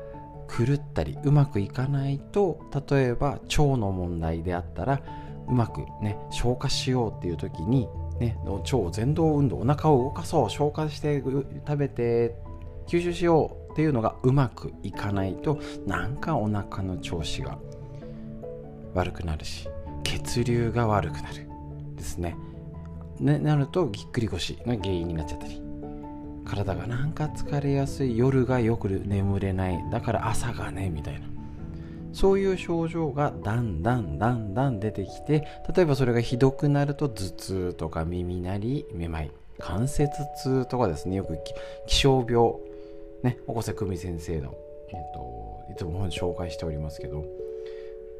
[0.51, 2.59] 狂ったりうまくいかないと
[2.89, 5.01] 例えば腸の問題であったら
[5.47, 7.87] うまくね消化しようっていう時に
[8.19, 12.35] ね腸前動運動お腹を動かそう消化して食べて
[12.87, 17.57] 吸収しようっていうのがうまくいかないとなんかお腹の調子が
[18.93, 19.69] 悪くなるし
[20.03, 21.47] 血流が悪くなる
[21.95, 22.35] ですね。
[23.19, 25.70] ねなるとぎっくり腰が原因になっちゃったり。
[26.51, 26.85] 体が。
[26.85, 28.17] なんか疲れやすい。
[28.17, 29.79] 夜がよく眠れない。
[29.89, 31.27] だから朝がねみたいな。
[32.13, 40.11] そういう症状がだんだんだんだん出てきて例えばそれがひどくなると頭痛とか耳鳴りめまい関節
[40.43, 41.15] 痛とかですね。
[41.15, 41.37] よく
[41.87, 42.55] 気象病。
[43.23, 44.53] ね小瀬久美先生の、
[44.89, 47.23] えーと、いつも本紹介しておりますけど、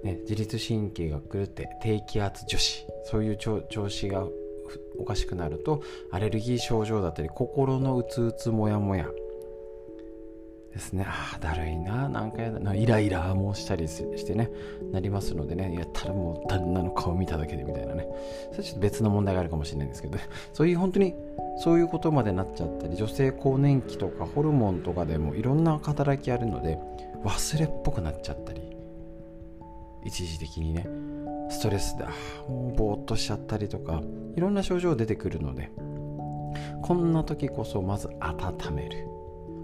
[0.03, 2.85] ね、自律神経が狂って低気圧女子。
[3.03, 4.25] そういう調子が
[5.01, 9.07] おかしくなるとアレルギー症状だったり心のうつうつもやもや。
[10.71, 11.05] ですね。
[11.05, 12.07] ああだるいな。
[12.07, 12.73] 何回だ。
[12.73, 14.49] イライラもしたりしてね。
[14.91, 15.75] なりますのでね。
[15.75, 18.07] やったらもう旦那の顔見ただけでみたいなね。
[18.51, 20.17] それちょっと別の問題があるかもしれないんですけど
[20.53, 21.13] そういう本当に
[21.57, 26.79] そういうことまでなっちゃったり女性更年期とかホルモンとかでもいろんな働きあるので
[27.23, 28.61] 忘れっぽくなっちゃったり
[30.05, 30.87] 一時的にね。
[31.51, 32.05] ストレスで
[32.47, 34.01] もうぼーっとしちゃったりとか。
[34.35, 35.71] いろんな症状出てくるので。
[36.81, 39.07] こんな時こそまず温める。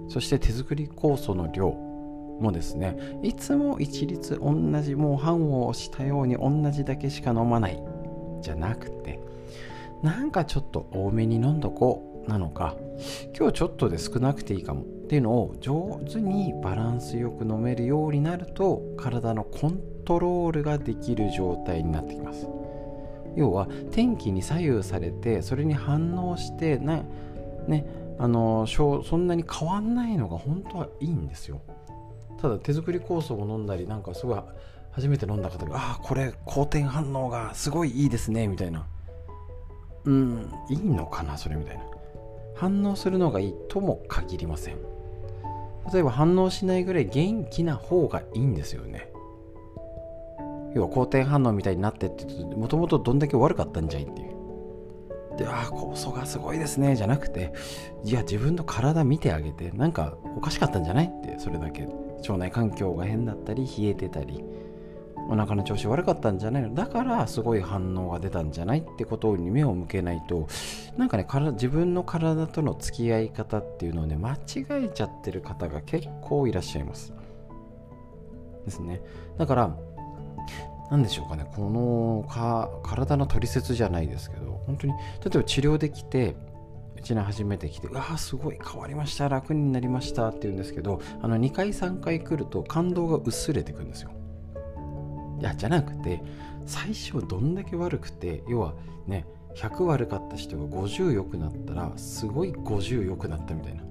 [0.07, 2.97] そして手作り酵素の量もですね。
[3.23, 7.81] いつも一律同じもう半を押したように同じだけしか飲まない。
[8.41, 9.19] じゃなくて
[10.03, 12.75] なんかちょっと多めに飲んどこうなのか。
[13.37, 14.85] 今日ちょっとで少なくていいかも。
[15.07, 22.45] っていうのを上手にバランスよく飲めるようになると体のコントロールができる状態になってきます。
[23.37, 27.05] 要は天気に左右されてそれに反応してな
[27.67, 27.85] ね
[28.19, 31.61] あのそんなに変わんないのが本当はいいんですよ。
[32.41, 34.41] ただ手作り酵素を飲んだりなんかすごい
[34.91, 38.85] 初めて飲んだ方がああこれ好転反応がすごいいいですねみたいな。
[40.03, 41.83] うんいいのかなそれみたいな。
[42.55, 44.96] 反応するのがいいとも限りません。
[45.93, 49.09] 例えば反応しないぐらい元気な方がいいんですよね。
[50.73, 54.37] 要は好転反応みたいになってってもともとどんだけ悪かったんじゃいっていう。
[55.37, 57.53] でああ酵素がすごいですねじゃなくて
[58.03, 61.87] いや自分の体見てあげてなんかおかしかったんじゃないってそれだけ
[62.21, 64.43] 腸内環境が変だったり冷えてたり
[65.29, 66.73] お腹の調子悪かったんじゃないの？
[66.73, 70.47] だからすごい反応が出たんじゃないってことに目を向けないと
[70.97, 77.13] なんかね自分の体との付き合い方っていうのをね間違えちゃってる方が結構いらっしゃいます。
[78.65, 79.01] ですね。
[79.37, 79.75] だから
[80.89, 81.45] 何でしょうかね。
[81.53, 86.35] このか体の取説じゃないですけど本当に例えば治療できて
[86.95, 94.11] うちに初めて来て「うわすごい変わりました楽になりました」って言うんですけどあの2回3回来ると感動が薄れてくんですよ。
[95.39, 96.21] いやじゃなくて
[96.65, 98.73] 最初どんだけ悪くて要は
[99.05, 103.83] ね100悪かった人が50良くなったらすごい50良くなったみたいな。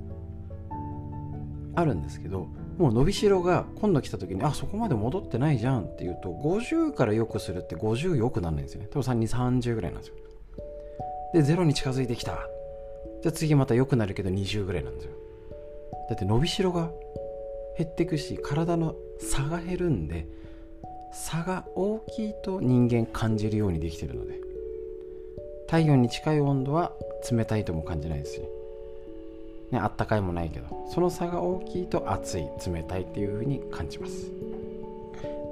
[1.78, 8.88] あるんですけどもう伸びしろが今度来た時にあそこまで戻ってないじゃんっていうと50から良くするって50良くならないんですよね。
[8.90, 10.14] 多分3230ぐらいなんですよ。
[11.34, 12.38] で0に近づいてきた。
[13.22, 15.12] じゃあ次また良くなるけど20ぐらいなんですよ。
[16.08, 16.90] だって伸びしろが
[17.76, 20.26] 減っていくし体の差が減るんで
[21.18, 24.38] 差が大きいと人間感じるようにできてるので
[25.66, 26.92] 体温に近い温度は
[27.30, 28.40] 冷たいとも感じないですし、
[29.72, 34.30] ね、あったかいもないけどその差が大きいと熱い冷たいっていう風に感じます。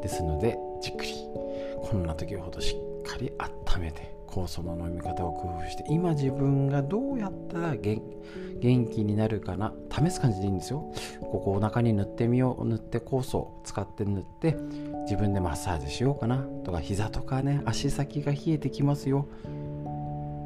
[0.02, 1.14] ですのでじっくり
[1.82, 8.02] こんな時ほどしっかり温めて酵素の飲み方を工夫して今自分がどうやったら元
[8.60, 10.92] 気になるかな試す感じでいいんですよ。
[11.20, 14.56] ここお腹に塗ってみよう塗って酵素を使って塗って
[15.04, 19.26] 自分でマッサージしようかなとか膝とかね足先が冷えてきますよ、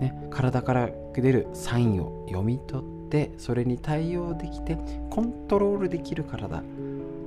[0.00, 4.78] ね、体から出るサインを読み取ってそれに対応できて
[5.10, 6.62] コントロールできる体。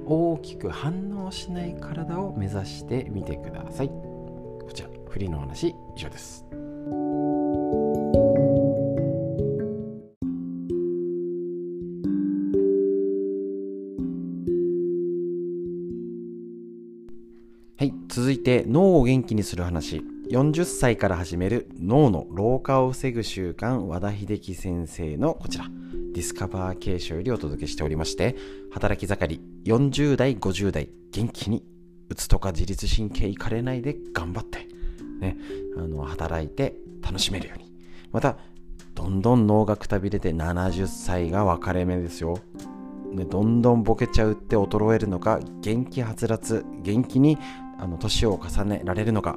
[0.06, 3.88] 大きく反応しない体を目指してみてください。
[3.88, 6.46] こちらフリーの話以上です。
[17.82, 20.04] はい続いて脳を元気にする話。
[20.30, 25.66] 40歳から始める脳の老化を防ぐ習慣和田秀樹先生のこちら。
[26.14, 28.36] ディスカバー継承よりお届けしておりまして
[28.72, 31.64] 働き盛り40代50代元気に
[32.08, 34.68] うつとか自律神経いかれないで頑張って
[35.20, 35.38] ね
[35.76, 37.74] あの働いて楽しめるように。
[38.12, 38.38] また
[38.94, 42.38] どんどん脳がくたびれて70歳が分かれ目ですよ。
[43.12, 47.38] ね、どんどんボケちゃうって衰えるのか元気はつらつ元気に
[47.82, 49.36] あの年を重ねられるのか。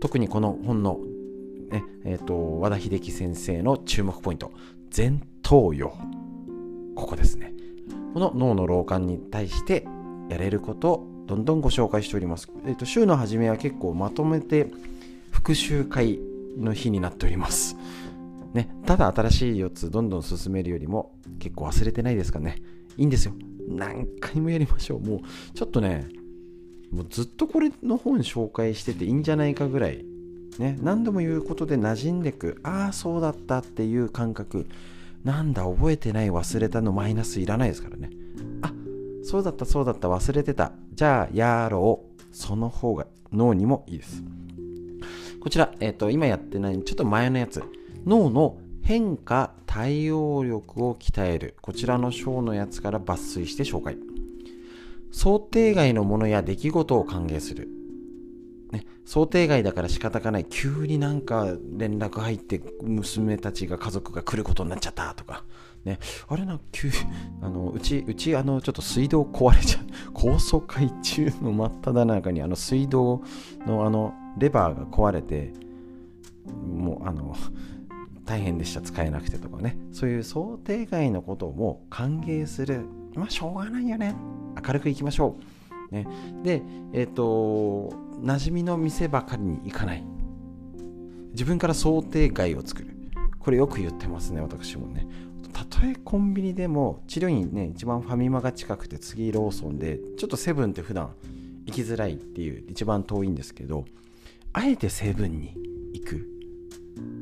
[0.00, 1.00] 特にこの本の、
[1.70, 4.52] ねえーと、和田秀樹先生の注目ポイント。
[4.94, 5.90] 前頭葉。
[6.94, 7.54] ここですね。
[8.12, 9.86] この脳の老化に対して
[10.28, 14.70] やれることをどんどんご紹介しております、えーと、と週の初めは結構まとめて
[15.30, 16.20] 復習会
[16.56, 17.76] の日になっております。
[18.52, 22.56] ね、ただ新しい4つどんどん進めるよりも結構忘れてないですかね。
[22.96, 23.34] いいんですよ。
[23.68, 25.00] 何回もやりましょう。
[25.00, 25.20] もう
[25.54, 26.08] ちょっとね
[26.90, 30.04] もうずっとこれの本紹介してていいんじゃないかぐらい。
[30.58, 34.66] ね何度も言うことで馴染んでくああそうだったっていう感覚。
[35.24, 38.10] なんだ覚えてない忘れたのマイナスいらないですからね。
[38.62, 38.72] あ
[39.22, 40.72] そうだったそうだった忘れてた。
[40.94, 42.08] じゃあやろう。
[42.30, 44.22] その方が脳にもいいです。
[45.40, 47.62] こちら、えっ、ー、と今やってないちょっと前のやつ。
[48.06, 51.56] 脳の変化対応力を鍛える。
[51.60, 53.96] こちらの章のやつから抜粋して紹介。
[55.10, 57.68] 想定外のものや出来事を歓迎する、
[58.72, 60.44] ね、想定外だから仕方がない。
[60.44, 65.44] 急になんか連絡入って娘たちが家族が来ることになっちゃったとか。
[65.84, 66.90] ね、あれな、急、
[67.40, 69.84] あの、うち、うち、あの、ちょっと水道壊れちゃう。
[70.12, 73.22] 高層階中の真っ只中に、あの、水道
[73.66, 75.52] の、あの、レバーが壊れて、
[76.66, 77.34] もう、あの、
[78.24, 78.82] 大変でした。
[78.82, 79.78] 使えなくてとかね。
[79.92, 82.84] そういう想定外のことも歓迎する。
[83.18, 84.14] まあしょうがないよね。
[84.66, 85.36] 明るくいきましょ
[85.90, 86.06] う、ね、
[86.42, 90.04] でえっ、ー、と馴染みの店ばかりに行かない。
[91.32, 92.96] 自分から想定外を作る。
[93.38, 95.06] これよく言ってますね私もね。
[95.52, 101.10] たとえコンビニでも治療院ね一番ファミマが近くて次ローソンでちょっとセブンって普段
[101.66, 103.84] 行きづらいっていう一番遠いんですけど
[104.52, 105.54] あえてセブンに
[105.92, 106.28] 行く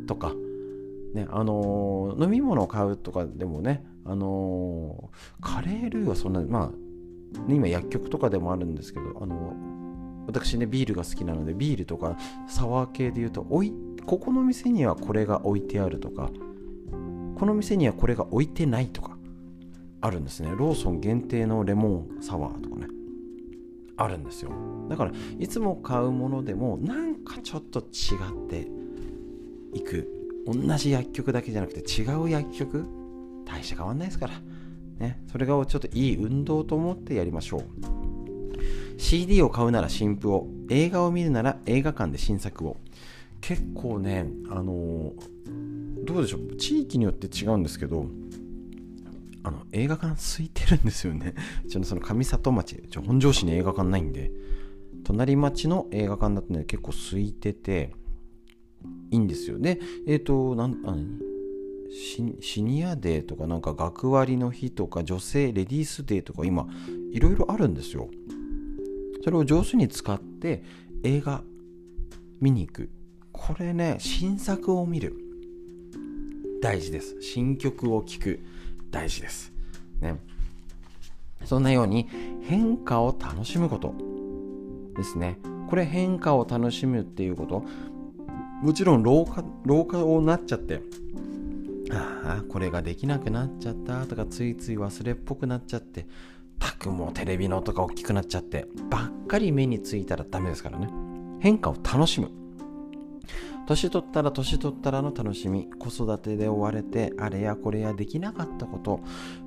[0.07, 0.33] とか。
[1.17, 9.55] ねあのー、飲み物を買うとかでもね、あの、カレールーはそんなまあ、ね、今薬局とかでもあるんですけど、あの、
[10.27, 12.17] 私ねビールが好きなのでビールとか
[12.49, 13.73] サワー系で言うとおい
[14.05, 16.31] ここの店にはこれが置いてあるとか
[17.37, 19.17] この店にはこれが置いてないとか
[20.01, 20.53] あるんですね。
[20.57, 22.87] ローソン限定のレモンサワーとかね
[23.97, 24.51] あるんですよ。
[24.89, 28.69] だからいつも買うものでもなんかちょっと違って
[29.73, 30.13] いく。
[30.47, 32.87] 同じ薬局だけじゃなくて違う薬局
[33.47, 34.35] 大して変わんないですから。
[34.99, 37.63] ね、それがちょっといい運動と思ってやりましょう。
[38.99, 42.77] CD を買うなら新譜を、映画を見るなら映画館で新作を。
[43.41, 45.13] 結構ね、あの、
[46.05, 48.07] どうでしょう、地域によって違うんですけど、
[49.43, 51.35] あの映画館空いてるんですよね。
[51.69, 54.33] ちょその上里町、ちょ本庄市に映画館ないんで、
[55.05, 57.93] 隣町の映画館だとね、結構空いてて、
[59.11, 59.59] いいんですよ。
[59.59, 60.97] で、えっ、ー、と、なん、あ
[61.91, 66.67] シニアデーとかなんか学割の日とか女性レディースデーとか今
[67.13, 68.09] いろいろあるんですよ。
[69.25, 70.63] それを上手に使って
[71.03, 71.43] 映画
[72.41, 72.91] 見に行く。
[73.33, 75.17] これね新作を見る。
[76.63, 77.21] 大事です。
[77.21, 78.41] 新曲を聴く。
[78.91, 79.53] 大事です。
[80.01, 80.19] ね。
[81.45, 82.09] そんなように
[82.43, 83.95] 変化を楽しむこと。
[84.97, 85.39] ですね。
[85.69, 87.65] これ変化を楽しむっていうこと。
[88.63, 90.81] もちろん老化老化をなっちゃって
[91.93, 96.07] ああこれができなくなっちゃったとかついつい忘れっぽくなっちゃって
[96.59, 100.89] たくもテレビの音が大きくなっちゃってばっかり目についたらダメですからね。
[101.41, 102.31] 変化を楽しむ。
[103.67, 109.01] 年取ったら年取ったらの楽しみ子育てで追われてあれやこれやできなかったこと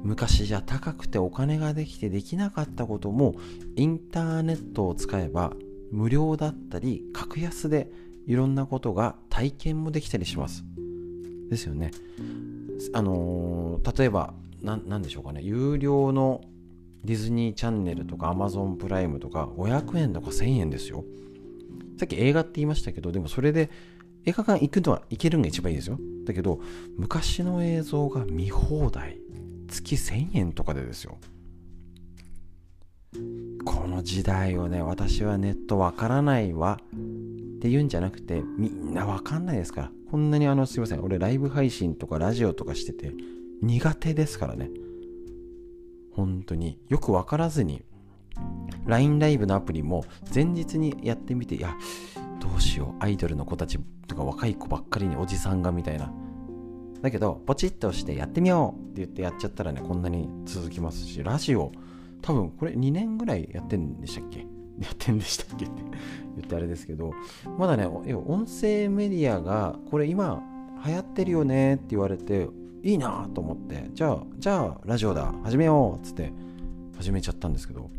[0.04, 3.36] 昔じゃ高くてお金ができてできなかったことも
[3.78, 5.54] インターネットを使えば
[5.92, 7.90] 無料だったり格安で
[8.28, 10.66] いろんなことが体験もできたりします。
[11.50, 11.92] ですよね。
[12.94, 15.42] あのー、例えば何でしょうかね。
[15.42, 16.42] 有料の
[17.04, 21.04] ディズニーチャンネルとかアマゾンプライムとか500円とか1000円ですよ。
[21.98, 23.70] さっき映画って言いましたけどでもそれで
[24.26, 25.98] 映画館行くのは行けるのが一番いいですよ。
[26.26, 26.60] だけど
[26.98, 29.18] 昔の映像が見放題
[29.68, 31.18] 月1000円とかでですよ。
[33.66, 36.80] この時代をね私はネットわからないわ。
[37.60, 39.92] って言うんじゃなくてみんなわかんないですから。
[40.10, 41.04] こんなにあのすいません。
[41.04, 43.14] 俺ライブ配信とかラジオとかしてて
[43.62, 44.70] 苦手ですからね。
[46.14, 46.80] 本当に。
[46.88, 47.84] よくわからずに。
[48.86, 51.76] LINE ライブのアプリも前日にやってみていや
[52.40, 53.04] どうしよう。
[53.04, 56.14] アイドルの子たちとか若い子ばっかりにおじさんがみたいな。
[57.02, 61.72] だけどポチッとしてやってみようって言ってやっちゃったらねこんなに続きますしラジオ
[62.22, 64.48] 多分これ2年ぐらいやってんでしたっけ？
[64.82, 65.66] やってんでしたっけ？
[65.66, 65.74] っ て
[66.38, 67.14] 言ってあれですけど
[67.58, 70.42] まだね音声メディアがこれ今
[70.86, 72.48] 流行ってるよねって言われて
[72.84, 76.32] いいなと思ってじゃあじゃあラジオだ始めようっつって
[76.98, 77.90] 始めちゃったんですけど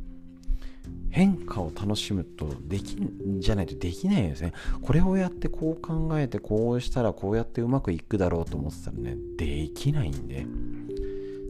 [1.11, 4.53] 変化を楽しむとできんじゃないとできないですね。
[4.81, 10.47] これをやってこう考えてこうしたらこうやってうまくいくだろうと思ってたらねできないんで。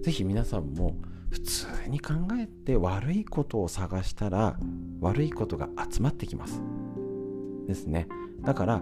[0.03, 0.97] 是非皆さんも
[1.31, 4.59] 普通に考えて悪いことを探したら
[5.01, 6.61] 悪いことが集まってきます。
[7.66, 8.09] ですね。
[8.43, 8.81] だから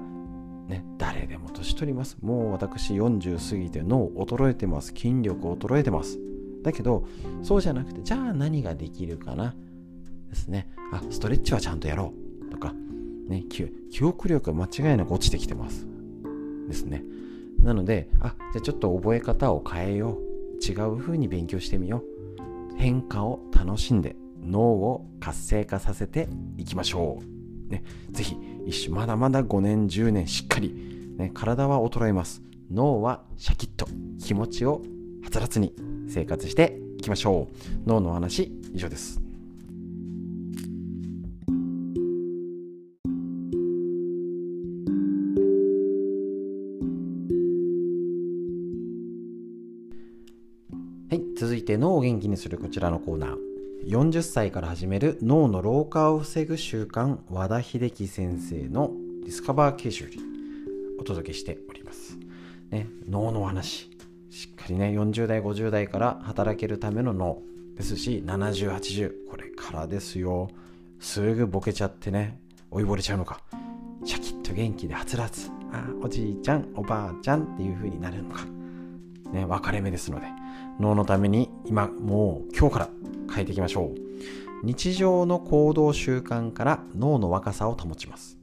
[0.67, 2.17] ね誰でも年取ります。
[2.23, 4.89] もう私40過ぎて脳衰えてます。
[4.89, 6.19] 筋力衰えてます。
[6.63, 7.07] だけど
[7.43, 9.55] そうじゃなくてじゃあ何ができるかな？
[10.31, 10.71] ですね。
[10.93, 12.15] あストレッチはちゃんとやろ
[12.47, 12.51] う。
[12.51, 12.73] とか、
[13.29, 13.71] ね、記
[14.03, 15.87] 憶力が間違いなく落ちてきてます。
[16.67, 17.05] ですね。
[17.63, 20.29] なのであじゃあちょっと覚え方を変えよう。
[20.61, 22.18] 違う風に勉強してみよう。
[22.79, 27.19] 変化を楽しんで脳を活性化させていきましょ
[27.69, 30.75] う、ね、ぜひ一緒まだまだ5年10年しっかり、
[31.19, 32.43] ね、体は衰えます。
[32.71, 33.87] 脳はシャキッと
[34.23, 34.83] 気持ちを
[35.25, 35.75] はつらつに
[36.09, 37.89] 生活していきましょう。
[37.89, 39.28] 脳の話以上です。
[51.69, 53.37] て脳を元気にするこちらのコーナー。
[53.87, 58.91] 40歳から始める脳の老化を防ぐ習慣和田秀樹先生の
[59.23, 60.19] ディスカバー形式より
[60.99, 62.17] お届けしております、
[62.71, 63.91] ね、脳の話。
[64.31, 67.43] しっかりね40代50代から働けるための脳。
[67.77, 70.49] ですし7080これからですよ。
[70.99, 72.41] すぐボケちゃってね
[72.73, 73.43] 老いぼれちゃうのか。
[74.07, 75.51] シャキッと元気ではつらつ。
[75.71, 78.47] あおじいちゃんおばあちゃんっていう風になるのか。
[79.35, 80.48] ね分かれ目ですので。
[80.81, 82.89] 脳のために今もう今日から
[83.33, 84.09] 変えていきましょう。
[84.65, 88.39] 日常の行動習慣から脳の若さを保ちます。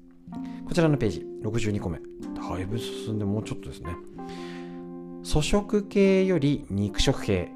[0.65, 1.99] こちらのページ62個目。
[1.99, 3.95] だいぶ進んでもうちょっとですね。
[5.23, 7.51] 粗食系より肉食系。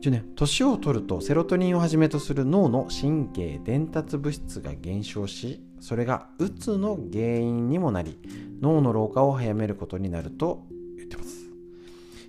[0.00, 8.18] じゃね年を取るとセロトニンをはじめとする脳の神経伝達物質が減少しそれがうつの原因にもなり
[8.60, 10.66] 脳の老化を早めることになると
[10.96, 11.37] 言ってます。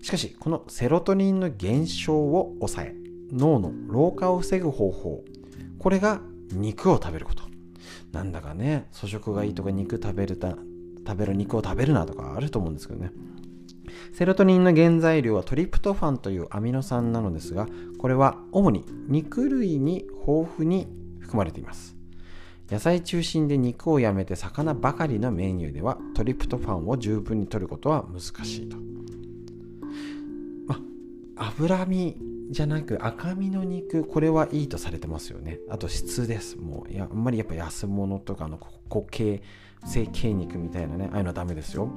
[0.10, 2.96] しかしこのセロトニンの減少を抑え
[3.32, 5.24] 脳の老化を防ぐ方法
[5.78, 6.20] これが
[6.52, 7.44] 肉を食べること。
[8.12, 10.58] なんだかね粗食がいいとか肉食べるた
[11.06, 13.12] 食べる肉を食べるなとかあると思うんですけどね。
[14.12, 17.68] セロトニンの原材料はトリプトファンというアミノ酸なのですが
[18.00, 20.88] これは主に肉類に豊富に
[21.20, 21.96] 含まれています。
[22.72, 28.78] 野菜中心で肉をやめて魚ばかりのメニューではトリプトファンを十分に摂ることは難しいと。
[31.40, 32.18] 脂身
[32.52, 35.60] じゃなく赤身の肉これはいいとされてますよね。
[35.70, 36.58] あと質です。
[36.58, 39.42] もうやあんまりやっぱ安物とかの固形
[39.86, 41.90] 成形肉みたいなねああいうのはダメですよ。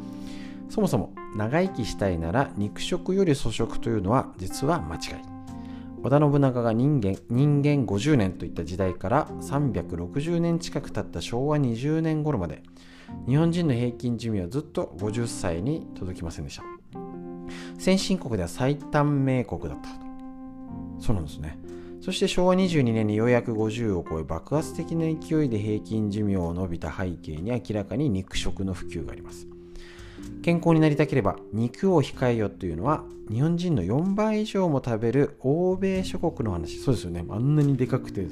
[0.68, 5.00] そもそも長生きしたいなら肉食より粗食というのは実は間違い。
[6.02, 12.62] 織田信長が人間人間50年といった時代から360年近く経った昭和20年頃まで
[13.28, 16.71] 日本人の平均寿命はずっと50歳に届きませんでした。
[17.78, 19.94] 先進国では最短命国だったと。
[21.00, 21.58] そうなんですね。
[22.00, 29.46] そして昭和22年にようやく50を超え爆発的な勢いで平均寿命を伸びた背景に明らかに肉食の普及があります。
[30.42, 36.78] 健康になりたければ肉を控えよというのは日本人の4倍以上も食べる欧米諸国の話。
[36.78, 37.24] そうですよね。
[37.28, 38.26] あんなにでかくて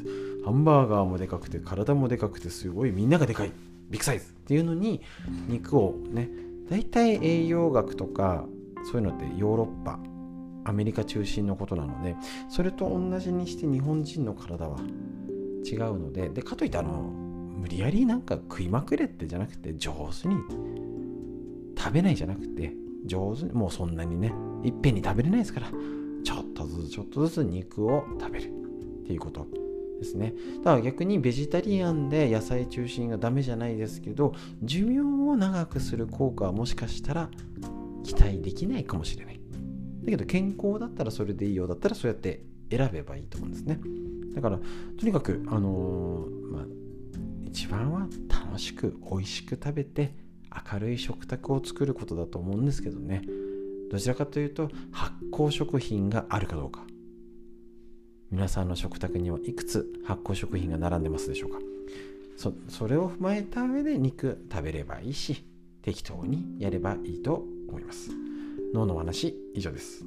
[0.44, 3.52] ハンバーガーもでかくて体もでかくてすごいみんながでかい。
[3.88, 4.26] ビッグサイズ。
[4.26, 5.00] っていうのに
[5.48, 6.28] 肉をね
[6.68, 8.46] 大体栄養学とか
[8.84, 9.98] そういうのってヨーロッパ
[10.64, 12.16] アメリカ中心のことなので
[12.48, 14.78] それと同じにして日本人の体は
[15.64, 20.36] 違うのででかといってあの無理やりなんか食いまくれってじゃなくて上手に
[21.76, 22.74] 食べないじゃなくて
[23.06, 25.70] 上手にもうそんなにねいっぺんに食べれないですから
[26.22, 28.60] ちょっとずつちょっとずつ肉を食べる。
[29.10, 29.48] っていうこと
[29.98, 30.34] ですね。
[30.58, 37.30] だから逆にベジタリアンで野菜中心がダメじゃないですけど寿命を長くする効果はもしかしたら
[38.02, 39.40] 期待できないかもしれない。
[40.02, 43.80] だけど健康だったらそれでいいよだったらそうやって選べばいいと思うんですね。
[44.34, 44.58] だから
[44.98, 46.62] とにかくあのー、まあ
[47.44, 50.14] 一番は楽しく美味しく食べて
[50.72, 53.22] 明るい食卓を作ることだと思うんですけどね。
[53.90, 56.84] どちらかというと発酵食品があるかどうか。
[58.30, 61.58] 皆さんの食卓にはいくつ発酵食品が並んでますでしょうか。
[62.36, 65.44] そそれを踏まえた上で肉食べればいいし
[65.82, 68.10] 適当にやればいいと思います。
[68.74, 70.04] 脳の話以上です。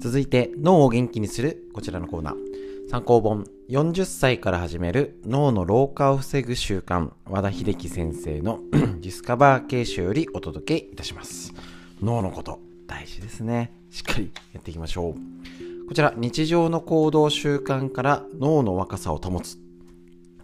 [0.00, 2.34] 続いて脳を元気にするこちらのコーナー。
[2.90, 11.52] 参考本40歳から始める脳の老化を防ぐ習慣和田秀樹先生の ディスカバー形式よりお届けいたします。
[12.02, 13.72] 脳のこと大事ですね。
[13.90, 15.14] しっかりやっていきましょう。
[15.88, 19.56] こちら日常の行動習慣から脳の若さを保つ。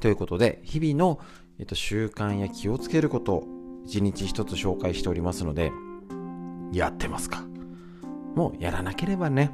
[0.01, 1.21] ということで日々の、
[1.59, 3.45] えっと、習慣や気をつけることを
[3.85, 5.71] 一日一つ紹介しておりますので
[6.73, 7.45] やってますか？
[8.35, 9.51] もうやらなければね。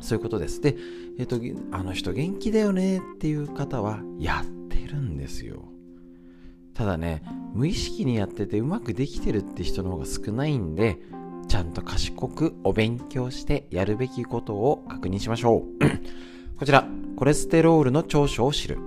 [0.00, 0.60] そういうことです。
[0.60, 0.76] で
[1.18, 1.40] えっと
[1.72, 5.64] あの人元気だよねっていう方はやってるんですよ。
[6.74, 10.96] ただね無意識にやっててうまくできてるって人の方が少ないんで
[11.48, 15.84] ちゃんと賢くお勉強してやるべきことを確認しましょう。
[16.58, 16.86] こちら
[17.16, 18.78] コレステロールの長所を知る。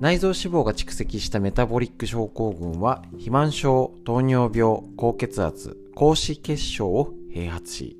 [0.00, 7.98] 内臓脂肪が蓄積したメタボリック症候群は肥満症糖尿病高血圧高脂血症を併発し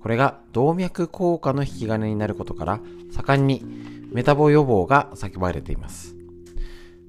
[0.00, 2.80] これが動脈硬化の引き金になることから
[3.10, 3.62] 盛んに
[4.10, 6.16] メタボ予防が叫ばれています。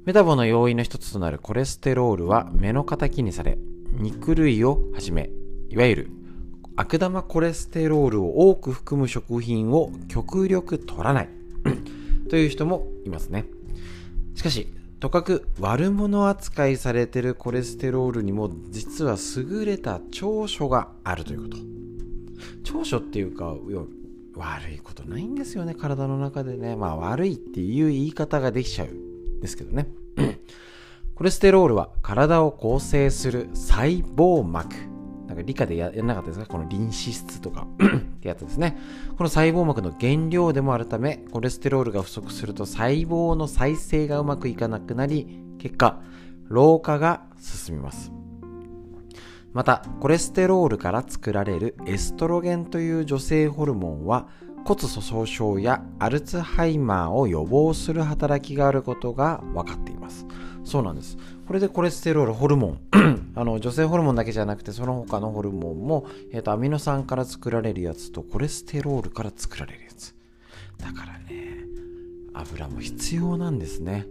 [0.05, 3.57] メタボの要因の一つとなるコレステロールは目の敵にされ
[3.93, 5.29] 肉類をはじめ
[5.75, 6.09] いわゆる
[6.77, 11.29] 悪玉コレステロールを多く含む食品を極力取らない。
[12.29, 13.45] という人もいますね。
[14.35, 21.57] しかしとかく悪者扱いされてるコレステロールにも実は優れた長所があるということ。
[22.63, 23.53] 長所っていうか
[24.35, 26.77] 悪いことないんですよね体の中でね。
[26.77, 29.89] まあ悪いっていう言い方ができちゃうんですけどね。
[31.15, 34.94] コレステロールは体を構成する細胞膜。
[35.35, 36.45] なんか理科でやらなかったですか？
[36.45, 38.77] このリン脂質とか ってやつですね。
[39.17, 46.01] この細胞膜の原料でもあるため、コレステロールが不足すると細胞の再生がうまくいかなくなり、結果、
[46.47, 48.11] 老化が進みます。
[49.53, 54.27] またコレステロールから作られるエストロゲンという女性ホルモンは
[54.65, 60.25] 骨粗鬆症やアルツハイマーを予防する働きがあることが分かっています
[60.65, 61.17] そうなんです
[61.47, 62.79] これでコレステロールホルモン
[63.35, 70.15] あの女性ホルモンだけじゃなくてその他のホルモンも、えーと、アミノ酸から作られるやつとコレステロールから作られるやつ。
[70.77, 71.65] だからね
[72.33, 74.07] 油も必要なんですね。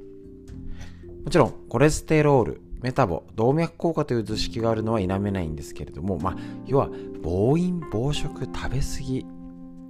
[1.24, 6.90] もちろんコレステロールメタボ、動脈硬化という図式があるのは否めないんですけれども、まあ、要は
[7.22, 9.26] 暴飲暴食食べ過ぎ、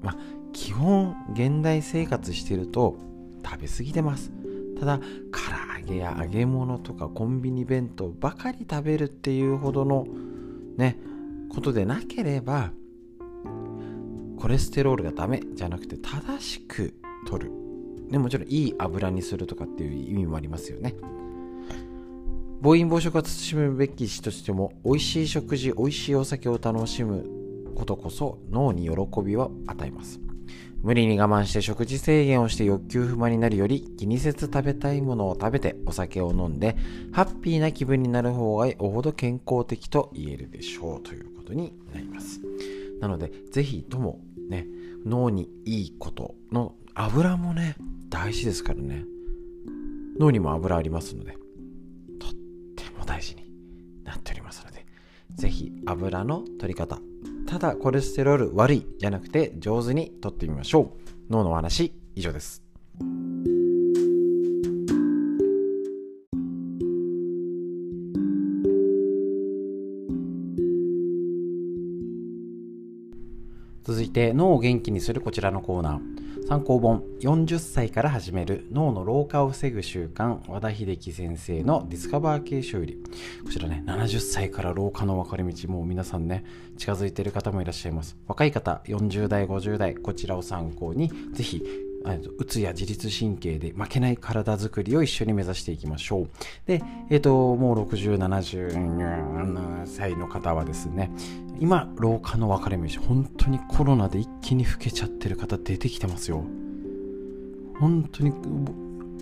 [0.01, 0.16] まあ、
[0.53, 2.95] 基本現代生活してると
[3.45, 4.30] 食べ過ぎてます。
[4.85, 5.05] ただ唐
[5.80, 10.07] 揚げや揚げ物とかコンビニ弁当ばかり食べるっていうほどの
[10.76, 10.99] ね
[11.49, 12.70] ことでなければ
[14.39, 16.95] コレステロールがダメじゃなくて正しく
[17.26, 17.51] 取る。
[18.11, 20.95] でもちろんいい油にするとかっていう意味もありますよね。
[22.61, 27.24] 暴飲暴食は慎むべきとしても美味しい食事美味しいお酒を楽しむ
[27.74, 30.20] ことこそ脳に喜びを与えます。
[30.85, 36.76] 無理に我慢して食事制限をして欲求不満になるより気にせず食べたいものを食べてお酒を飲んで
[37.11, 42.43] ハッピーな気分になる方がおほど健康的と言えるでしょうということになります。
[43.01, 44.20] なのでぜひとも
[44.51, 44.66] ね
[45.07, 47.76] 脳にいいことの油もね
[48.11, 49.05] 大事ですからね。
[50.18, 51.32] 脳にも油ありますので
[52.20, 52.30] とっ
[52.76, 53.45] ても大事に
[54.05, 54.85] なっておりますので
[55.35, 56.99] ぜひ油の取り方
[57.55, 61.32] ただコレステロール悪いじゃなくて上手にとってみましょう。
[61.32, 62.63] 脳のお話以上です。
[74.14, 76.46] 続いて脳を元気にするこちらのコーナー。
[76.46, 77.02] 参考本。
[77.20, 78.68] 40歳から始める。
[78.70, 80.38] 脳の老化を防ぐ習慣。
[80.46, 83.02] 和田秀樹先生のディスカバー系書より
[83.44, 85.68] こちらね70歳から老化の分かれ道。
[85.68, 86.44] もう皆さんね
[86.78, 88.16] 近づいている方もいらっしゃいます。
[88.28, 91.64] 若い方40代50代こちらを参考にぜひ
[92.36, 96.28] うつや自律神経で負けない体づくりを一緒に目指していきましょう。
[96.66, 101.11] で、えっ、ー、と、もう60、70歳の方はですね、
[101.61, 106.44] 今、老化の分かれ道、本当にコロナで一気に老けちゃってる方出てきてますよ。
[107.78, 108.32] 本当に、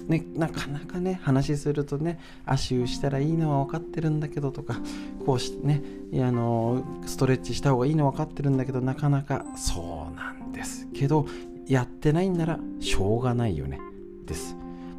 [0.09, 4.81] ね、なかなかね、話するとね、足湯したらいいのは分かってるんだけどとか、
[5.25, 5.83] こうしてね、
[6.17, 11.27] あの、ストレッチした方がいいの分かってるんだけど、なかなかそうなんですけど、
[11.73, 13.81] やってないんならしょうがないよね。
[14.27, 14.55] です。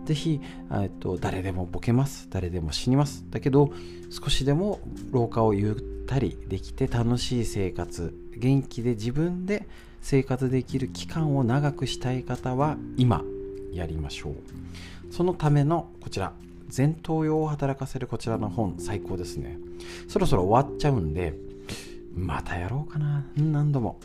[0.06, 2.28] ぜひ、えっと、誰でもボケます。
[2.32, 3.26] 誰でも死にます。
[3.30, 3.72] だけど
[4.10, 4.80] 少しでも
[5.12, 9.68] 老化をゆったりできて楽しい生活元気で自分で
[10.02, 13.22] 生活できる期間を長くしたい方は今
[13.72, 15.14] やりましょう。
[15.14, 16.34] そのためのこちら
[16.76, 19.60] 前頭葉を働かせるこちらの本最高ですね。
[20.08, 21.36] そろそろ終わっちゃうんで
[22.16, 23.24] またやろうかな。
[23.38, 24.00] 何度も。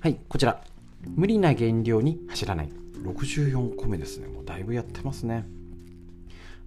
[0.00, 0.64] はいこちら。
[1.08, 2.68] 無理な減量に走らない。
[3.02, 4.28] 64個目ですね。
[4.28, 5.46] もうだいぶやってますね。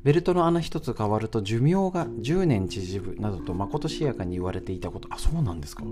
[0.04, 5.10] ベルトの穴一つ変わると寿命が10年縮むなどとまことしやかに言われていたこと。
[5.12, 5.84] あそうなんですか。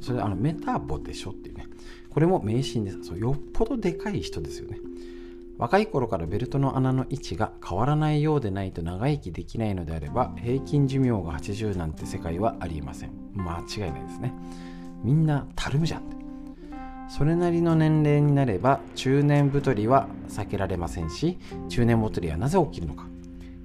[0.00, 1.66] それあのメタボでしょっていうね。
[2.10, 3.04] これも迷信です。
[3.04, 4.78] そうよっぽどでかい人ですよね。
[5.58, 13.12] 若い頃からベルトの穴の位置が変わらないようでないと長生きできないのであれば平均寿命が80なんて世界はありえません。
[13.34, 14.34] 間違いないですね。
[15.04, 16.21] みんなたるむじゃんって。
[17.14, 21.38] それなりの年齢になれば中年太りは避けられませんし
[21.68, 23.06] 中年太りはなぜ起きるのか。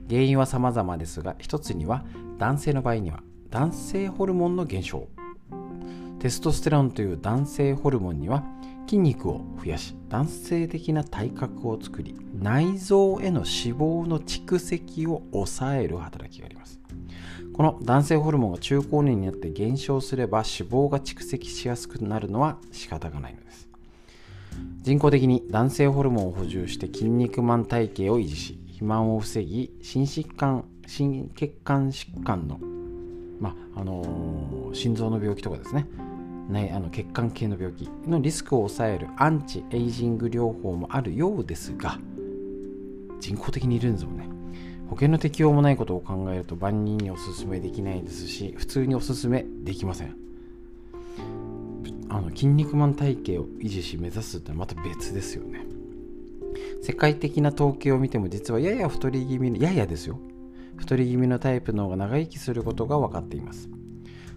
[0.10, 2.04] 原因は様々ですが一つには
[2.40, 5.08] 男性の場合には男性ホルモンの減少。
[6.20, 8.44] テストステロンという男性ホルモンには
[8.86, 16.77] 筋肉を増やし男性的な体格を作り内臓への脂肪の蓄積を抑える働きがあります。
[17.54, 23.68] この男性ホルモンが中高年になって減少すれば脂肪が蓄積しやすくなるのは仕方がないのです。
[24.82, 32.60] 人工的に男性ホルモンを補充して筋肉マン体型を維持し肥満を防ぎ心疾患心血管疾患の
[33.40, 35.86] まあのー、心臓の病気とかですね。
[36.50, 42.00] ね、あの血管系の病気のリスクを抑えるアンチエイジング療法もあるようですが
[43.20, 44.37] 人工的にいるんですもんね。
[44.90, 50.16] 保険の適用もないことを考えると万人にお勧めできないですし普通にお勧めできません。
[52.10, 55.66] あの筋肉マン体型を維持し目指すってまた別ですよね。
[56.82, 60.20] 世界的な統計を見ても実はやや太り気味のややですよ。
[60.78, 63.70] 太り気味のタイプの方が長生きすることが分かっています。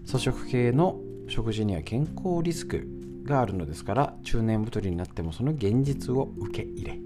[0.07, 2.89] 粗食系の食事には健康リスク
[3.23, 6.99] があるのですから中年太りになってもその現実を受け入れ。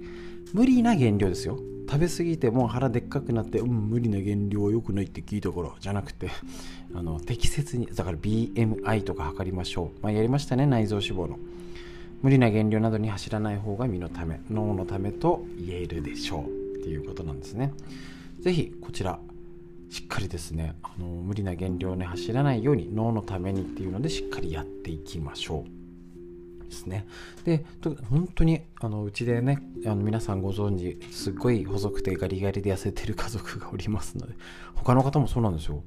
[0.55, 1.59] 無理な減量ですよ。
[1.89, 6.29] 食べ過ぎてもう腹でっかくなって、うん、無理な減量は良くないって聞いたからじゃなくて
[6.95, 11.39] あの適切にだから BMI とか測りましょう、まあ、やりましたね内臓脂肪の。
[12.23, 16.79] 無理な減量などに走らない方が身のため脳のためと言えるでしょう。
[16.79, 17.73] っていうことなんですね。
[18.41, 19.19] 是非こちら
[19.91, 25.84] しっかりですねあの無理な減量に走らないように脳のためにっていうのでしっかりやっていきましょう。
[26.75, 27.07] ですね。
[27.45, 27.65] で、
[28.11, 34.35] 本当にあのうちでね、あの皆さんご存知、すっごい細くてガリガリで痩せてる家族がおりますので、
[34.75, 35.83] 他の方もそうなんですよ。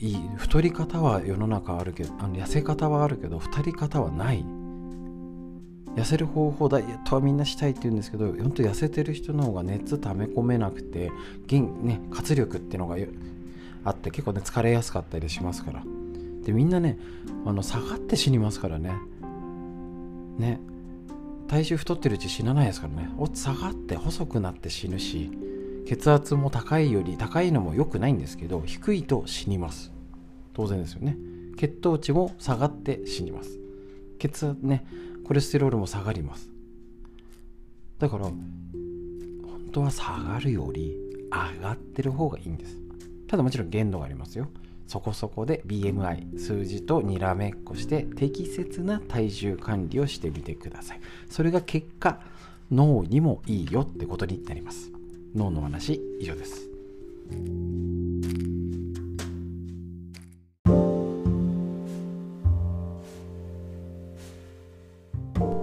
[0.00, 4.44] いい太り方は世の中あるけど、あの痩せ方はあるけど、太り方はない。
[5.96, 11.10] 痩せる方法ダイエットはみんなしたいって言うんですけど、本当痩せてる人の方が熱溜め込めなくて、
[11.48, 12.96] 元ね、活力っていうのが
[13.84, 15.82] あって結構ね疲れやすかったりしますから
[16.44, 16.98] でみんなね
[17.46, 18.92] あの下がって死にますからね
[20.38, 20.60] ね。
[21.48, 23.08] 体重太ってるうち死なないですからね。
[23.34, 25.30] 下がって細くなって死ぬし
[25.86, 29.92] 血圧も高いより高いのも良くないんですけど低いと死にます。
[30.52, 31.16] 当然ですよね。
[31.56, 33.58] 血糖値も下がって死にます。
[34.18, 34.86] 血圧ね
[35.24, 36.50] コレステロールも下がります。
[37.98, 38.34] だから本
[39.72, 40.96] 当は下がるより
[41.30, 42.78] 上がってる方がいいんです。
[43.26, 44.48] ただもちろん限度がありますよ。
[44.88, 51.00] そこそこで BMI 数字とにらめっこして適切な体重管理をしてみてください。
[51.28, 52.18] それが結果
[52.72, 54.90] 脳にもいいよってことになります。
[55.34, 56.70] 脳の話以上です。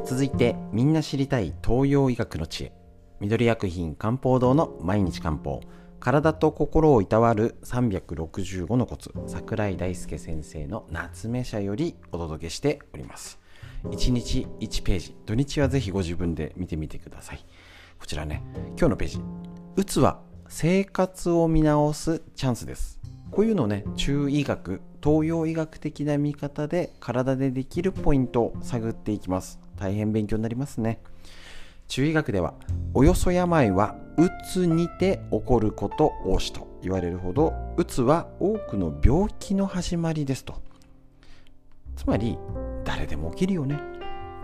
[0.05, 2.73] 続いてみんな知りたい東洋医学の知恵。
[3.19, 5.61] 緑薬品漢方堂の毎日漢方。
[6.05, 13.39] 体と心をいたわる365のコツ桜井大輔先生の夏目社よりお届けしております。
[13.85, 17.43] 1日1ページ土日はぜひご自分で見てみてください。
[17.97, 18.43] こちらね
[18.77, 19.21] 今日のページ。
[19.77, 22.99] うつは生活を見直すチャンスです。
[23.31, 29.59] こういうのをね中医学東洋医学的な見方で体でできるポイントを探っていきます。
[29.75, 31.01] 大変勉強になりますね。
[31.87, 32.53] 中医学では
[32.93, 40.61] およそ病はうつにて起こること多しと言われるほどうつは多くの病気の始まりですと。
[41.95, 42.37] つまり
[42.83, 43.79] 誰でも起きるよね。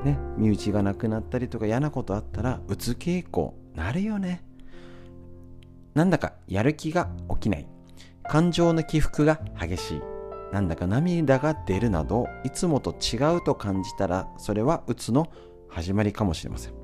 [0.04, 0.18] ね。
[0.38, 4.44] 身内がなくなったりとか嫌なことあったらうつ傾向なるよね。
[5.94, 7.68] なんだかやる気が起きない。
[8.24, 10.02] 感情の起伏が激しい。
[10.52, 15.32] なんだか涙が出るなどいつもと違うと感じたらそれはうつの
[15.70, 16.81] 始まりかもしれません。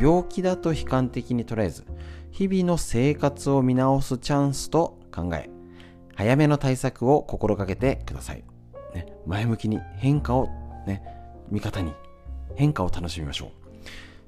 [0.00, 1.84] 病気だと悲観的に捉えず
[2.30, 5.50] 日々の生活を見直すチャンスと考え
[6.14, 8.44] 早めの対策を心がけてください、
[8.94, 10.48] ね、前向きに変化を
[10.86, 11.02] ね
[11.50, 11.92] 味方に
[12.54, 13.50] 変化を楽しみましょう。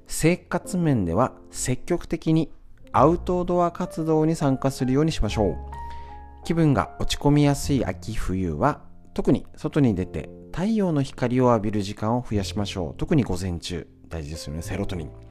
[0.07, 2.51] 生活面では積極的に
[2.91, 5.55] アウトドア活動に参加するようにしましょう。
[6.43, 8.81] 気分が落ち込みやすい秋冬は
[9.13, 12.95] 特に外に出て太陽の光を浴びる時間を増やしましょう。
[12.97, 14.61] 特に午前中大事ですよね。
[14.61, 15.22] セロトニン。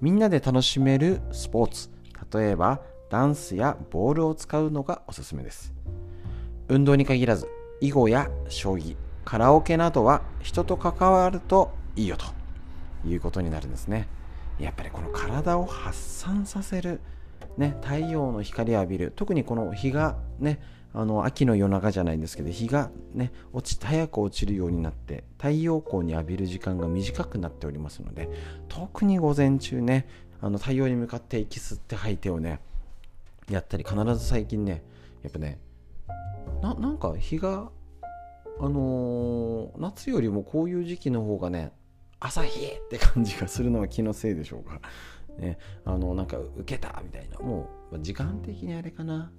[0.00, 1.90] みんなで楽しめるスポーツ。
[2.32, 2.80] 例えば
[3.10, 5.72] ダンスやボールを使うのがおすすめです。
[6.68, 7.48] 運動に限らず
[7.80, 12.26] 囲碁や将棋カラオケなどは人と関わるといいよと
[13.08, 14.08] いうことになるんですね。
[14.58, 17.00] やっぱりこの体を発散させる、
[17.56, 19.12] ね、太陽の光を浴びる。
[19.14, 20.60] 特にこの日がね
[20.96, 28.30] あの秋の夜中じゃないんですけど日がね落ち早く落ちるようになって太陽光に浴びる時間が短くなっておりますので
[28.68, 30.06] 特に午前中ね
[30.40, 32.60] あの太陽に向かって息吸って吐いてをね
[33.50, 34.84] やったり必ず最近ね
[35.22, 35.58] やっぱね
[36.62, 37.70] なんか日が
[38.60, 41.72] あのー、夏よりもこういう時期の方がね
[42.20, 44.80] 朝日って感じがするのは気のせいでしょうか。
[45.38, 49.32] ね、あのなんか受けたみたいなもう時間的にあれかな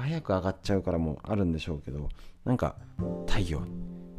[0.00, 2.08] 早く上がっちゃうからもあるんでしょうけど
[2.44, 2.76] なんか
[3.26, 3.62] 太陽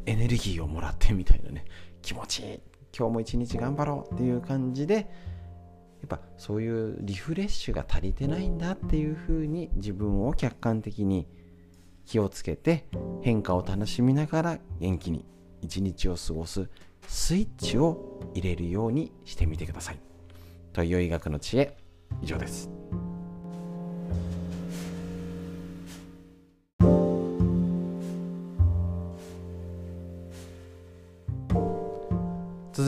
[0.06, 1.64] エネルギーをもらってみたいなね
[2.02, 2.60] 気持ちいい
[2.96, 11.26] 今日も一日頑張ろうっていう感じでやっぱそういうリフレッシュが足りてないんだっていう風に自分を客観的に
[12.04, 12.86] 気をつけて
[13.22, 15.24] 変化を楽しみながら元気に
[15.62, 16.68] 一日を過ごす
[17.08, 19.98] スイッチを入れるようにしてみてください。
[20.72, 21.76] 東洋医学の知恵
[22.22, 22.83] 以上です。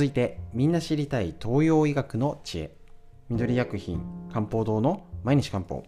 [0.06, 2.70] 続いてみんな知りたい東洋医学の知恵。
[3.28, 4.00] 緑薬品
[4.32, 5.82] 漢方堂の毎日漢方。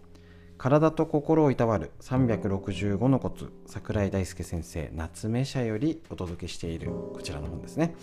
[0.56, 3.52] 体と心をいたわる365のコツ。
[3.66, 7.94] 桜井大輔先生夏目社よりお届けしているこちらの本ですね。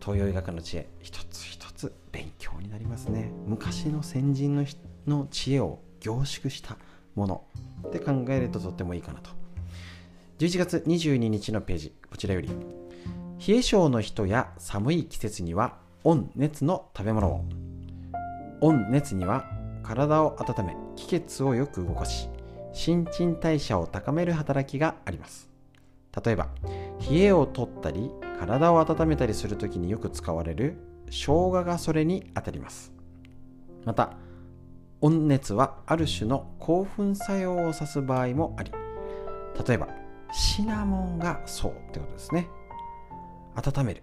[0.00, 3.30] 東洋医学の知恵一つ一つ勉強になりますね。
[3.44, 4.64] 昔の先人の
[5.06, 6.78] の知恵を凝縮した
[7.14, 7.44] もの。
[7.88, 9.30] って考えるととってもいいかなと。
[10.38, 12.77] 11月22日のページこちらより。
[13.46, 17.44] 冷え性の人や寒い季節には温熱の食べ物を。
[18.60, 19.44] 温熱には
[19.84, 22.28] 体を温め気血をよく動かし
[22.72, 25.48] 新陳代謝を高める働きがあります。
[26.24, 26.48] 例えば
[27.10, 28.10] 冷えを取ったり
[28.40, 32.92] 体を温めたりするときによく使われる生姜がそれにあたります。
[33.84, 34.16] また
[35.00, 38.72] 温熱はある種の興奮作用を指す場合もあり
[39.64, 39.88] 例えば
[40.32, 42.48] シナモンがそうってことですね。
[43.58, 44.02] 温める。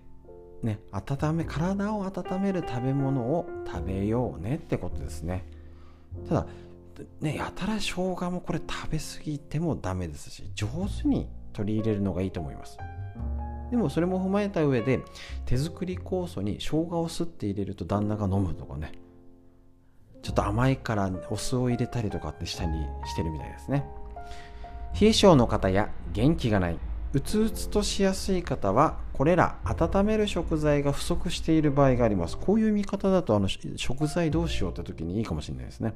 [0.64, 5.45] ね温め体を温める食べ物を食べようねってことですね。
[6.28, 6.47] ただ
[7.22, 10.68] ねやたら生姜もこれ食べ過ぎてもダメですし上
[11.01, 12.78] 手に取り入れるのがいいと思います。
[13.72, 15.03] でもそれも踏まえた上で
[15.45, 18.91] 手作り酵素に生姜をすって入れると旦那が飲むとかね。
[20.22, 22.72] ちょっと甘いからお酢を入れたりとかってしたり
[23.06, 23.86] してるみたいですね。
[24.99, 26.80] 冷え性の方や元気がない
[27.16, 32.38] うつうつとしやすい方はこれら温める食材が不足している場合があります。
[32.38, 35.93] こういう見方だとあの食材どうしようって時にいいかもしれないですね。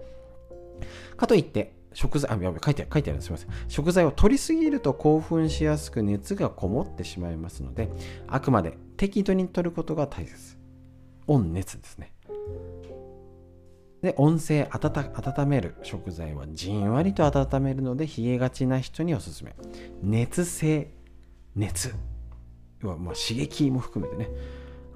[1.17, 3.21] かといって食材あやべ書いて書いてある。
[3.21, 3.49] すみません。
[3.67, 7.89] 食材を取りすぎると興奮しやすく熱がこもってしまいますので
[8.25, 10.57] あくまで適度に取ることが大切
[11.27, 12.13] 温熱ですね。
[14.01, 19.53] で温性温める食材はじんわりと温めるので冷えがちな人におすすめ。
[20.01, 20.97] 熱性
[21.59, 21.93] 熱。
[22.81, 24.29] 要はま刺激も含めてね。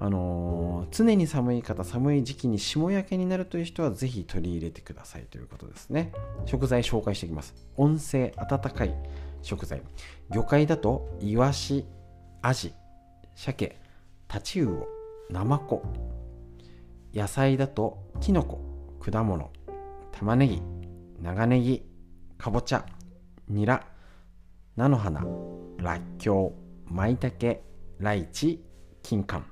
[0.00, 6.12] あのー、常に寒い方寒い時期に霜焼けになるという人はぜひ取り入れてくださいということですね。
[6.46, 7.54] 食材紹介していきます。
[7.76, 8.94] 温性温かい
[9.42, 9.82] 食材。
[10.30, 11.84] 魚介だとイワシ
[12.42, 12.72] アジ
[13.34, 13.78] 鮭
[14.26, 14.88] タチウオ
[15.30, 15.82] ナマコ。
[17.14, 18.60] 野菜だとキノコ
[19.00, 19.50] 果物。
[20.12, 20.62] 玉ねぎ
[21.20, 21.82] 長ネギ
[22.38, 22.84] かぼちゃ
[23.48, 23.86] ニラ
[24.76, 25.24] 菜の花。
[25.78, 26.54] らっきょ
[26.90, 27.62] うまいたけ
[27.98, 28.62] ライチ
[29.02, 29.42] 金柑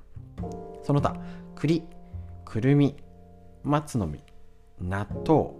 [0.83, 1.15] その他
[1.55, 1.83] 栗
[2.45, 2.95] くるみ
[3.63, 4.19] 松の実
[4.81, 5.51] 納豆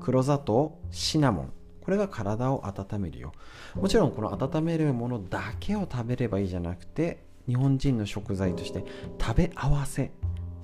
[0.00, 1.52] 黒砂糖シナモン。
[1.82, 3.32] これが体を温めるよ。
[3.74, 8.84] もちろんこの温めるものだけを食べればいいじゃなくて日本人の食材として
[9.18, 10.12] 食べ合わせ。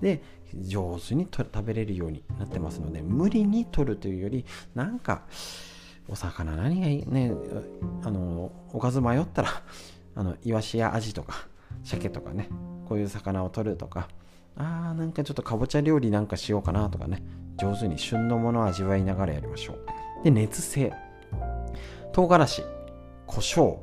[0.00, 0.22] で
[0.54, 4.44] 上手に食べれるようになってますので無理に取るというより
[4.74, 5.22] なんか
[6.08, 7.06] お魚何がいい？
[7.06, 7.32] ね
[8.04, 9.48] あのおかず迷ったら
[10.14, 11.48] あのイワシやアジとか
[11.82, 12.48] 鮭とかね
[12.86, 14.08] こういう魚を取るとか
[14.56, 17.22] あーなんかちょっとかぼちゃ料理なんかしようかなとかね
[17.56, 19.78] 上手に旬のものを味わいながらやりましょう。
[20.24, 20.92] で熱性。
[22.12, 22.62] 唐辛子。
[23.26, 23.78] 胡椒。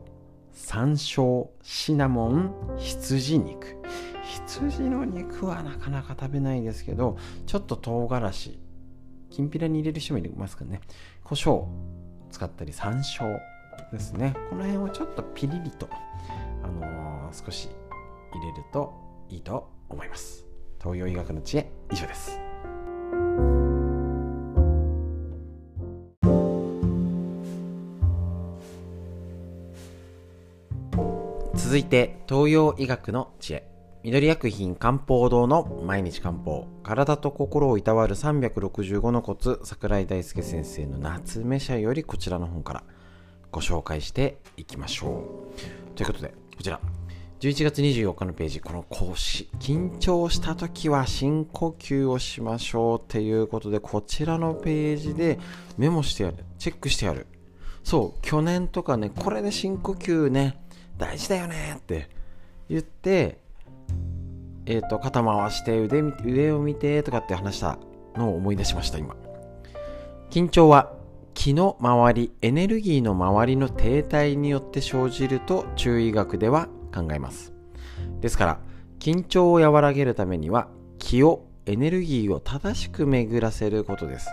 [0.52, 1.48] 山椒。
[1.62, 2.54] シナモン。
[2.78, 3.78] 羊肉。
[4.24, 8.60] 羊の肉はなかなか食べないですけどちょっと唐辛子。
[9.30, 10.82] きんぴらに入れる人もいますからね。
[11.24, 11.66] 胡椒。
[12.32, 13.40] 使ったり山椒
[13.92, 14.34] ですね。
[14.50, 15.88] この辺をちょっとピリリと、
[16.64, 17.70] あのー、少し
[18.34, 18.94] 入れると
[19.30, 20.46] いいと思います。
[20.82, 22.40] 東洋医学の知恵以上です。
[31.54, 33.71] 続いて東洋医学の知恵。
[34.04, 42.84] 緑薬品漢方堂の毎日漢方体と心をいたわる365のコツ桜井大輔先生の夏目社よりこちらの本から
[43.52, 45.52] ご紹介していきましょ
[45.94, 45.96] う。
[45.96, 46.80] ということでこちら。
[47.42, 55.40] 11月24日のページこの講師緊張した時は深呼吸をしましょうっていうことでこちらのページで
[55.78, 57.28] メモしてやるチェックしてやる。
[57.84, 60.60] そう去年とかねこれで深呼吸ね
[60.98, 62.10] 大事だよねって
[62.68, 63.41] 言って
[64.66, 67.78] えっ、ー、と、肩回して腕上を見てとかって話した
[68.16, 69.16] のを思い出しました、今。
[70.30, 70.94] 緊張は
[71.34, 77.54] 気の周り、エネルギーの周りの停滞によって生じると中医学では考えます。
[78.20, 78.60] ですから、
[79.00, 80.68] 緊張を和らげるためには
[81.00, 84.30] 気を、エネルギーを正しく巡らせることです。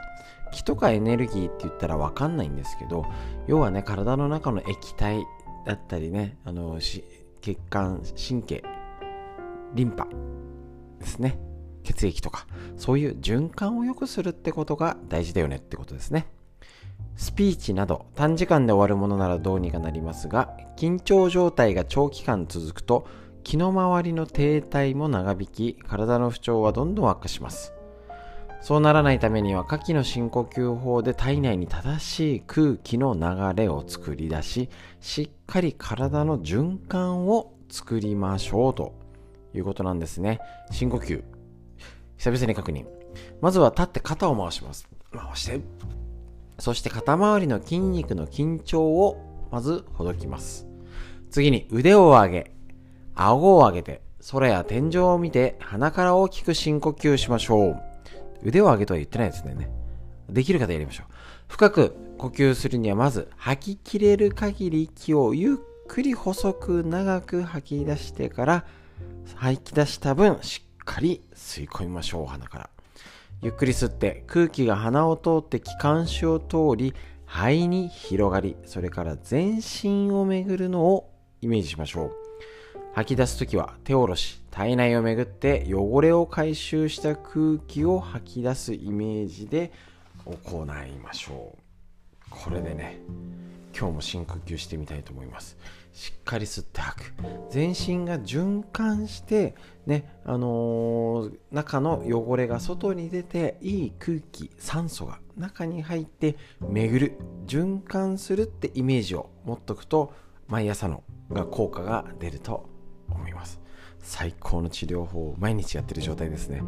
[0.52, 3.04] 気とかエネルギーって言ったらわかんないんですけど、
[3.46, 5.24] 要はね、体の中の液体
[5.66, 8.62] だったりね、あの、血管、神経、
[9.74, 10.06] リンパ
[10.98, 11.38] ですね。
[11.84, 12.46] 血液とか。
[12.76, 16.28] そういう循環を良くするってことが大事だよねってことですね。
[17.16, 23.08] スピーチなど短時間で終わるものならどうにかなりますが緊張状態が長期間続くと
[23.42, 27.72] 気の周りの停滞も長引き体の不調はどんどん悪化します。
[28.60, 34.68] そうならないためには下記の深呼吸法で体内に正しい空気の流れを作り出し
[35.00, 39.07] しっかり体の循環を作りましょうと。
[39.54, 40.40] いうことなんですね。
[40.70, 41.22] 深呼吸。
[42.16, 42.86] 久々に確認。
[43.40, 44.88] まずは立って肩を回します。
[45.12, 45.60] 回して。
[46.58, 50.66] そして肩周りの筋肉の緊張をまずほどきます。
[51.30, 52.52] 次に腕を上げ、
[53.14, 57.82] 顎を上げて、空や天井を見て鼻から大きく深呼吸しましょう。
[58.42, 59.70] 腕を上げとは言ってないですね。
[60.28, 61.12] できる方やりましょう。
[61.48, 68.64] 深く呼吸するにはまず吐き切れる限り息をゆっくり細く長く吐き出してから
[69.36, 72.70] 吐き出した分しっかり吸い込みましょう鼻から。
[73.40, 76.92] ゆっくり吸って空気が鼻を通って気管支を通り
[77.24, 82.12] 肺に広がりそれから全身を巡るのをイメージしましょう。
[82.94, 89.70] 吐き出す時は手を下ろし体内を巡って汚れを回収した空気を吐き出すイメージで
[90.24, 91.58] 行いましょう。
[92.28, 92.98] これでね
[93.78, 95.56] 今日も深呼吸してみたいと思います。
[95.98, 97.14] しっかり吸って吐く。
[97.50, 107.18] 全身が循環してねあのー、中の汚れが外に出ていい空気酸素が中に入って巡る。
[107.48, 110.12] 循環するってイメージを持っとくと
[110.46, 112.68] 毎朝のが効果が出ると
[113.08, 113.60] 思います。
[113.98, 116.62] 最高の治療法を毎日やってる状態ですね。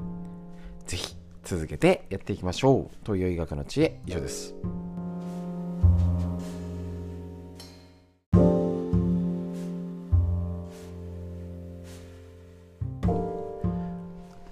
[0.87, 2.97] 是非続けてやっていきましょう。
[3.05, 4.01] 東洋医学の知恵。
[4.07, 4.57] 以上です。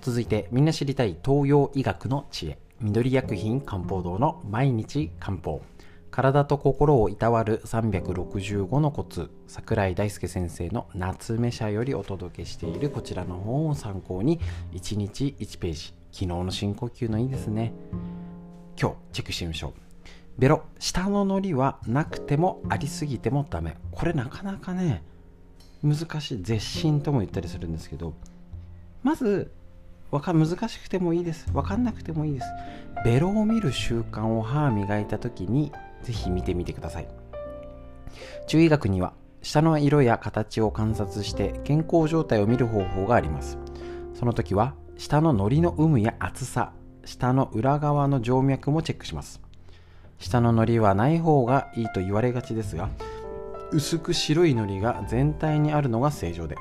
[0.08, 2.58] 続いてみんな知りたい東洋医学の知恵。
[2.80, 5.60] 緑薬品漢方堂の毎日漢方。
[6.10, 9.30] 体と心をいたわる365のコツ。
[9.46, 14.40] 桜井大輔先生の夏目社よりお届けしているこちらの本を参考に
[14.72, 15.92] 1日1ページ。
[16.10, 17.74] 昨日の深呼吸のいいですね。
[18.80, 19.80] 今日チェックしてみましょう。
[20.38, 20.62] ベロ。
[20.78, 23.76] 下ののりはなくてもありすぎてもダメ。
[23.92, 25.02] これなかなかね
[25.82, 26.42] 難しい。
[26.42, 28.14] 絶心とも言ったりするんですけど。
[29.02, 29.52] まず
[30.10, 31.50] わか難しくてもいいです。
[31.52, 32.46] 分かんなくてもいいです。
[33.04, 37.08] ベロを見る習慣を歯磨いた時にぜひ見てみてください。
[38.46, 43.58] 中医学には舌の色や形を観察して健康状態を見る方法があります。
[44.14, 46.72] その時は舌の糊の有無や厚さ
[47.04, 49.40] 舌の裏側の静脈もチェックします。
[50.18, 52.88] 舌の糊はない方がいいと言われがちですが
[53.70, 56.56] 薄く白い糊が全体にあるのが正常で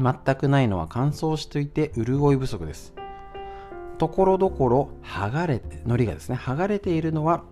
[0.00, 2.94] 全くないのは乾燥していて潤い不足です。
[3.98, 7.44] ところどころ剥がれ糊がですね剥がれているのは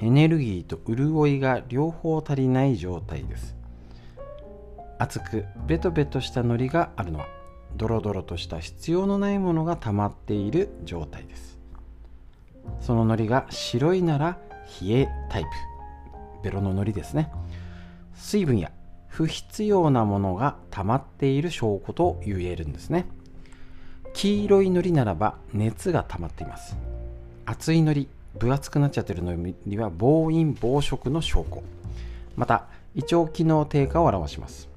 [0.00, 3.54] エネルギーと潤いが両方足りない状態です。
[4.98, 7.26] 厚くベトベトした糊があるのは
[7.76, 11.58] ドロドロとした必要のないものが溜まっている状態です。
[12.80, 14.38] その糊が白いなら
[14.80, 15.48] 冷えタイプ。
[16.42, 17.30] ベロの糊ですね。
[18.14, 18.72] 水分や
[19.08, 23.06] 不必要なものが溜まっている証拠と言えるんですね。
[24.14, 26.76] 黄色い糊ならば熱が溜まっています。
[27.44, 31.62] 熱い糊分厚くなっちゃってるのには暴飲暴食の証拠。
[32.36, 34.68] また胃腸機能低下を表します。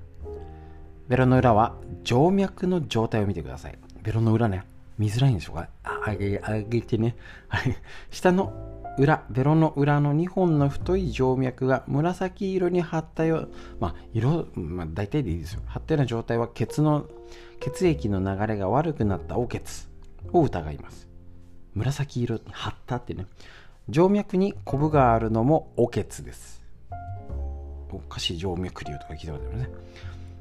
[1.07, 3.77] ベロの裏は静脈の状態を見てください。
[4.01, 4.63] ベロの裏ね
[4.97, 5.69] 見づらいんでしょうか
[6.07, 7.15] 上げ上げてね。
[8.09, 8.70] 下の
[9.01, 13.47] 裏ベロの裏の2本の太い静脈が紫色に張ったよ
[13.79, 15.61] まあ色、まあ、大体でいいですよ。
[15.65, 17.07] 張ったような状態は血の
[17.59, 19.87] 血液の流れが悪くなったお血
[20.31, 21.07] を疑います。
[21.73, 23.25] 紫色に張ったってね。
[23.91, 26.61] 静脈にコブがあるのもお血です。
[27.91, 29.69] おかしい静脈瘤とか聞いたことあるね。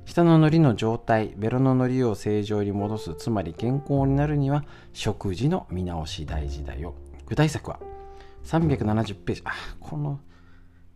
[0.04, 6.94] 下の糊の状態ベロの糊を正常に戻すつまり健康になるには食事の見直し大事だよ。
[7.26, 7.80] 具体策は
[8.44, 9.42] 370ページ。
[9.44, 10.20] あこの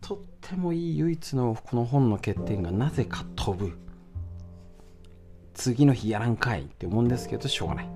[0.01, 3.77] とってもいい唯一のこの本の欠点がなぜか飛ぶ。
[5.55, 7.89] 次の日やらんかいって思うんですけどしょうがない。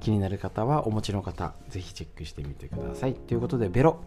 [0.00, 3.14] 気になる方はお持ちの方ぜひチェックしてみてください。
[3.14, 4.00] ということでベロ。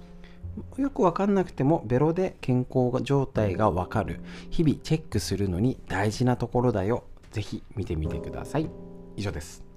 [0.77, 4.19] よくわかんなくてもベロで健康状態がわかる。
[4.49, 7.03] 日々チェックするのに大事なところだよ。
[7.32, 8.69] ぜひ見てみてください。
[9.15, 9.70] 以上です。